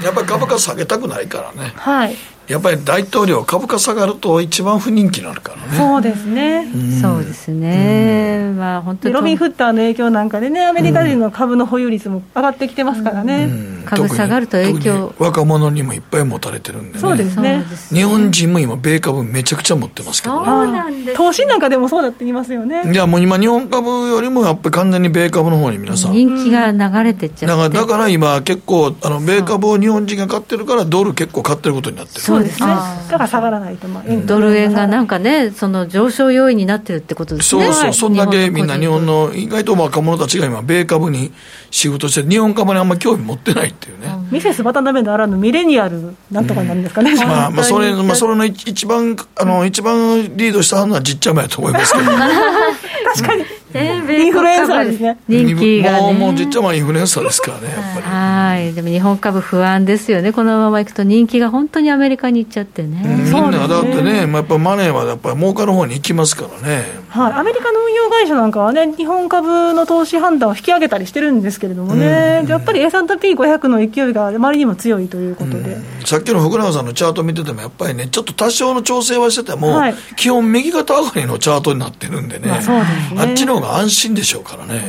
[0.04, 1.74] やっぱり株価下げたくないからね。
[1.76, 2.16] はい。
[2.48, 5.78] やっぱり大統領、株価下がると一番不人気になるからね。
[5.78, 6.68] そうですね。
[7.02, 8.52] そうですね。
[8.56, 9.14] まあ本当に。
[9.16, 13.50] ロビン・フッターの影響なんかでね、アメリカ人の株の保有率も上がってきてますからね。
[13.86, 15.14] 株下がると影響。
[15.18, 17.00] 若者にもいっぱい持たれてるんでね。
[17.00, 17.64] そうですね。
[17.90, 20.46] 日本人も今、米株めちゃくちゃ持ってますけどね。
[20.46, 21.18] そうなんです。
[21.18, 22.92] 投資なんかでもそうだって言いますよね。
[22.92, 26.12] いや、もう今、日本株よりもやっぱり完全に米株の方に皆さん。
[26.12, 27.70] 人気が流れてっちゃう。
[27.70, 32.35] だから今、結構、あの米株を日本人が買ってるから、ドル結構買ってることになってる。
[32.36, 32.68] そうですね。
[32.68, 32.76] だ
[33.12, 37.66] から下がらないと、まあ、ドル円がなんかね、その上昇要因になってるってことですね。
[37.66, 41.32] そうそう、そんだけみんな日本の、意外と若者たちが今、米株に
[41.72, 44.08] 仕事して、日本株にあんまり興味持ってないっていうね。
[44.32, 47.12] ミセス渡辺ならぬミレニアルなんとかなんですかね。
[47.12, 52.06] うん、まあ、まあ、それ、まあ、それの一番、あの、一番リードしたのはじっちゃまやと思いますけど。
[52.12, 53.46] 確かに。
[53.76, 55.18] インフルエンサーですね。
[55.28, 58.06] 人気が、ね、もう、もうじっちゃまインフルエンサーですからね、やっぱり。
[58.06, 58.74] はい。
[58.74, 60.32] でも日本株不安ですよね。
[60.32, 63.02] このままいくと人気が本当にアメリカに行っちゃってね。
[63.04, 67.05] みんなだってね、まあ、やっぱマネーはやっぱり儲かる方に行きますからね。
[67.16, 67.34] はい。
[67.34, 75.58] アメリカの運用会社なんかはね、日本株の投資判断を引き上げたりしてるんですけれどもね、うん、やっぱり S&P500 の勢いがあまりにも強いということで。
[75.58, 83.22] うん、さっきの福永さんのチャート見てても、やっぱりね、ちょっと多少の調整はしてても、はい、基本右肩上がりのチャートになってるんでね、まあ、そうですね。
[83.22, 84.82] あっちの方が安心でしょうからね。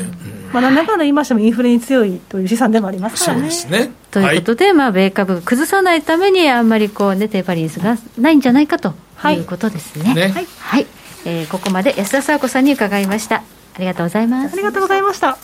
[0.53, 3.51] まあ、なんだかんだ言いましてもインフレに強いという資産でもありますからね。
[3.51, 3.93] そうですね。
[4.11, 8.95] ということで、はい、まあ、米株崩さないためにあんまりこう、ね、テーパリンスがないんじゃないかと
[9.31, 10.15] いうことですね。
[10.15, 10.23] ね。
[10.29, 10.87] はい、はい、
[11.29, 13.37] えー、ここまで安田沙子さんに伺いました。
[13.37, 13.43] あ
[13.79, 14.53] りがとうございます。
[14.55, 15.37] ありがとうございました。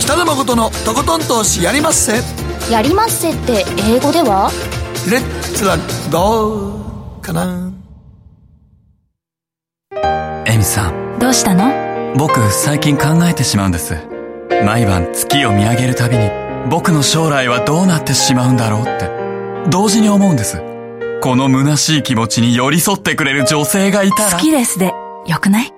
[0.00, 2.20] 北野誠のとことん投資やりまっせ。
[2.70, 4.50] やりまっせって英語では？
[5.08, 5.76] レッツは
[6.10, 7.72] ゴーかな。
[10.46, 11.18] エミさん。
[11.20, 12.14] どうしたの？
[12.16, 13.94] 僕最近考えてしまうんです。
[14.64, 16.30] 毎晩月を見上げるたびに
[16.68, 19.08] 僕の将来はどうなってしまうんだろうって
[19.70, 20.60] 同時に思うんです。
[21.26, 24.30] この虚しい気持ちに寄り添ってくれる女性がいたら。
[24.30, 24.92] 好きですで、
[25.26, 25.72] よくない？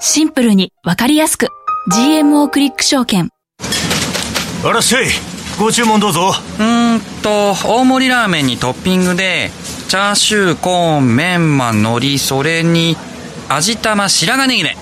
[0.00, 1.48] シンプルにわかりやすく。
[1.92, 3.28] GMO クリック証券。
[4.64, 5.08] あらっしゃい。
[5.58, 6.32] ご注文どうぞ。
[6.58, 9.50] うーんと、大盛りラーメンにトッピングで、
[9.88, 12.96] チャーシュー、コーン、メンマ、海苔、それに、
[13.50, 14.78] 味玉、白髪ネギね。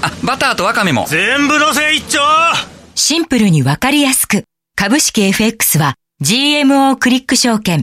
[0.00, 1.06] あ、バターとワカメも。
[1.08, 2.20] 全部のせ一丁
[2.94, 4.44] シンプルにわかりやすく。
[4.76, 7.82] 株式 FX は GMO クリック証券。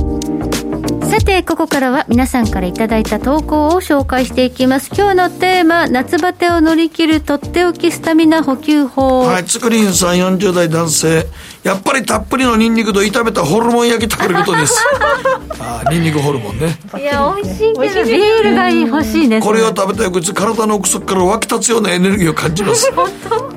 [1.11, 4.89] さてここからは皆さんからいただいた投稿を紹介していきます。
[4.95, 9.23] 今日のテーマ夏バテを乗り切るとっておきスタミナ補給法。
[9.23, 11.27] はいつくりんさん40代男性。
[11.63, 14.83] やっぱりたっぷりのニンニクと炒めたホルモン焼き食べることです。
[15.59, 16.79] あニンニクホルモンね。
[16.97, 19.41] いや美味しいけどビールが欲しいね。
[19.41, 22.89] これを食べた翌日体の奥底から湧き立つようなエネルギーを感じます。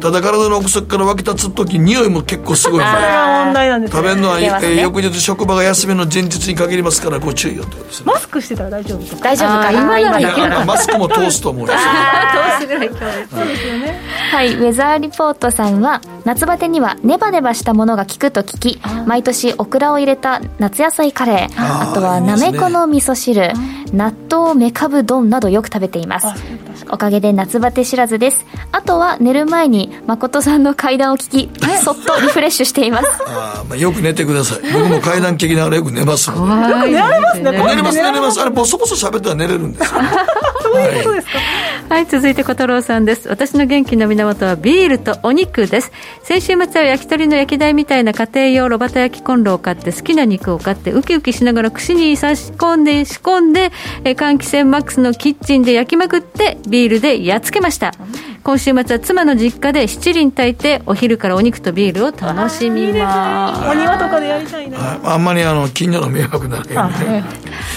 [0.01, 2.87] ただ体の奥底から湧き立つ時匂いも結構すごい、ね、
[3.89, 8.12] 食べるのは、ね、翌日職場が休みの前日に限りますからご注意よってことですね。
[8.12, 9.99] マスクしてたら大丈夫大丈夫かな？
[9.99, 11.80] 今今マスクも通すと思うよ通
[12.61, 14.55] すぐらい今日そうですよねはい。
[14.55, 23.53] ウェザーリポートさんは夏バテにはネバネバしたものが効くと聞き毎年オクラを入れた夏野菜カレーあとはなめこの味噌汁
[23.92, 26.26] 納豆めかぶ丼などよく食べています
[26.91, 28.47] おかげで夏バテ知らずです。
[28.72, 31.51] あとは寝る前に誠さんの階段を聞き
[31.82, 33.09] そっとリフレッシュしています。
[33.26, 34.72] あ、まあ、よく寝てください。
[34.72, 36.91] 僕も階段聞きながらよく寝ますので。
[36.91, 37.51] 寝られますね。
[37.51, 38.41] 寝れます寝れます。
[38.41, 40.01] あれボソボソ喋ったら寝れるんですよ。
[40.62, 43.28] そういうことですか、はい、続いて小太郎さんです。
[43.28, 45.93] 私の元気の源はビールとお肉です。
[46.22, 53.70] 先週末は焼き鳥の焼き台みたいな家庭用ロバタ焼きコンロを買って好きな肉を買ってウキウキしながら串に差し込んで仕込んで
[54.03, 57.93] 換気扇マックスのキッチンで焼きまくってビビールでやっつけました。
[58.45, 63.70] 今週末は妻の実家で七輪炊いてお昼からお肉とビールを楽しみます。
[63.70, 67.24] お庭とかでやりたいねあんまりあの近所の迷惑なるよね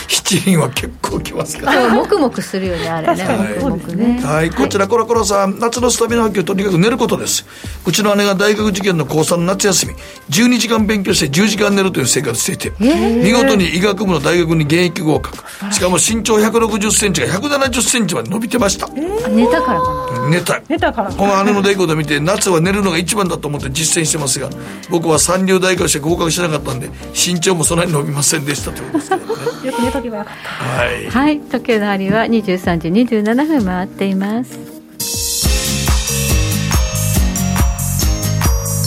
[0.10, 1.90] 七輪は結構きますから。
[1.90, 4.22] もくもくするよねあれね。
[4.22, 5.58] はい、こちらコロコロさん。
[5.58, 7.46] 夏のスタミナ補給とにかく寝ることです。
[7.86, 9.94] うちの姉が大学受験の高3の夏休み。
[10.30, 15.38] 12時間勉強して10時間寝るという生活していて見事に医学部の大学に現役合格。
[15.74, 20.30] しかも身長1 6 0センチが1 7 0センチまで伸びてました、寝たからかな。
[20.30, 21.12] 寝た寝たから。
[21.12, 24.50] この姉の出来事を見て夏は寝るのが一番だと思って実践してますが
[24.90, 29.34] 僕は三流大学して合格しなかったんで身長もそんなに伸びませんでしたということですけどね。
[29.68, 30.84] よく寝とけばよかった。
[30.84, 34.60] はい、はい、時計の針は23時27分回っています。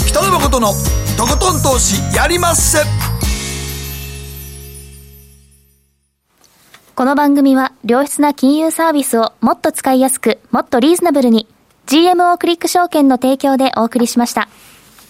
[0.07, 0.69] 北野誠の
[1.17, 2.79] とことん投資やりまっせ。
[7.01, 11.47] この番組は良質な金融サービスをもっと使いやすくもっとリーズナブルに
[11.91, 14.49] GMO クリック証券の提供でお送りしました。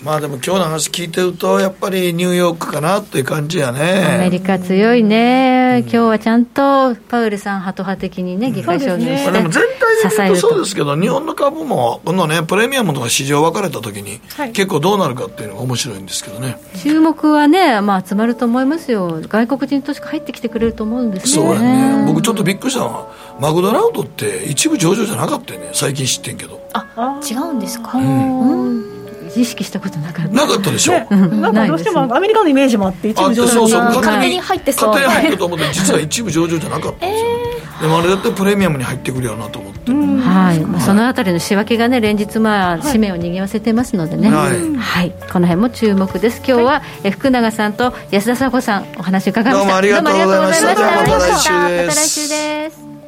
[0.03, 4.15] まあでも今日の話聞いてると、やっぱりニューヨークかなっていう感じやね。
[4.15, 14.21] アメリカ強いね、うん、今日はちゃんとパウエルさん、ハト派的にね、議会承認して、でも全体的にそうですけど、日本の株も、このね、プレミアムとか市場分かれたときに、
[14.55, 16.57] 結構どうなるかっていうのが面白いんですけどね。
[16.83, 21.45] 注目はね、まあ、集まると思いますよ、外国人投資家入ってきてくれると思うんですね。
[21.45, 23.07] そうやね、僕ちょっとびっくりしたのは、
[23.39, 26.59] マクドナルドって一部上場じゃなかったよね、最近知ってんけど。
[26.73, 27.99] あ違うんですか？
[27.99, 29.00] うん、うん
[29.37, 30.33] 意識したことなかった。
[30.33, 37.29] なかったでしょ、ね、なんかどうしてもアメリカのイメージもあって一部上場そうそう勝手に入ってそう勝手に入ってると思って実は一部上場じゃなかったんですよ、
[37.79, 46.39] えー、でもあれだってプレミアムに入ってくるよなと思って、はい、まあ、そのあたりの仕分けがね連日まあ紙面を賑わせてますのでね、はい、はい、この辺も注目です。
[46.39, 49.65] 今日は、はい、福永さんと安田佐子さんお話伺いました。
[49.65, 50.69] どうもありがとうございました。
[50.69, 50.75] ま
[51.05, 51.19] た
[51.95, 53.00] 来週です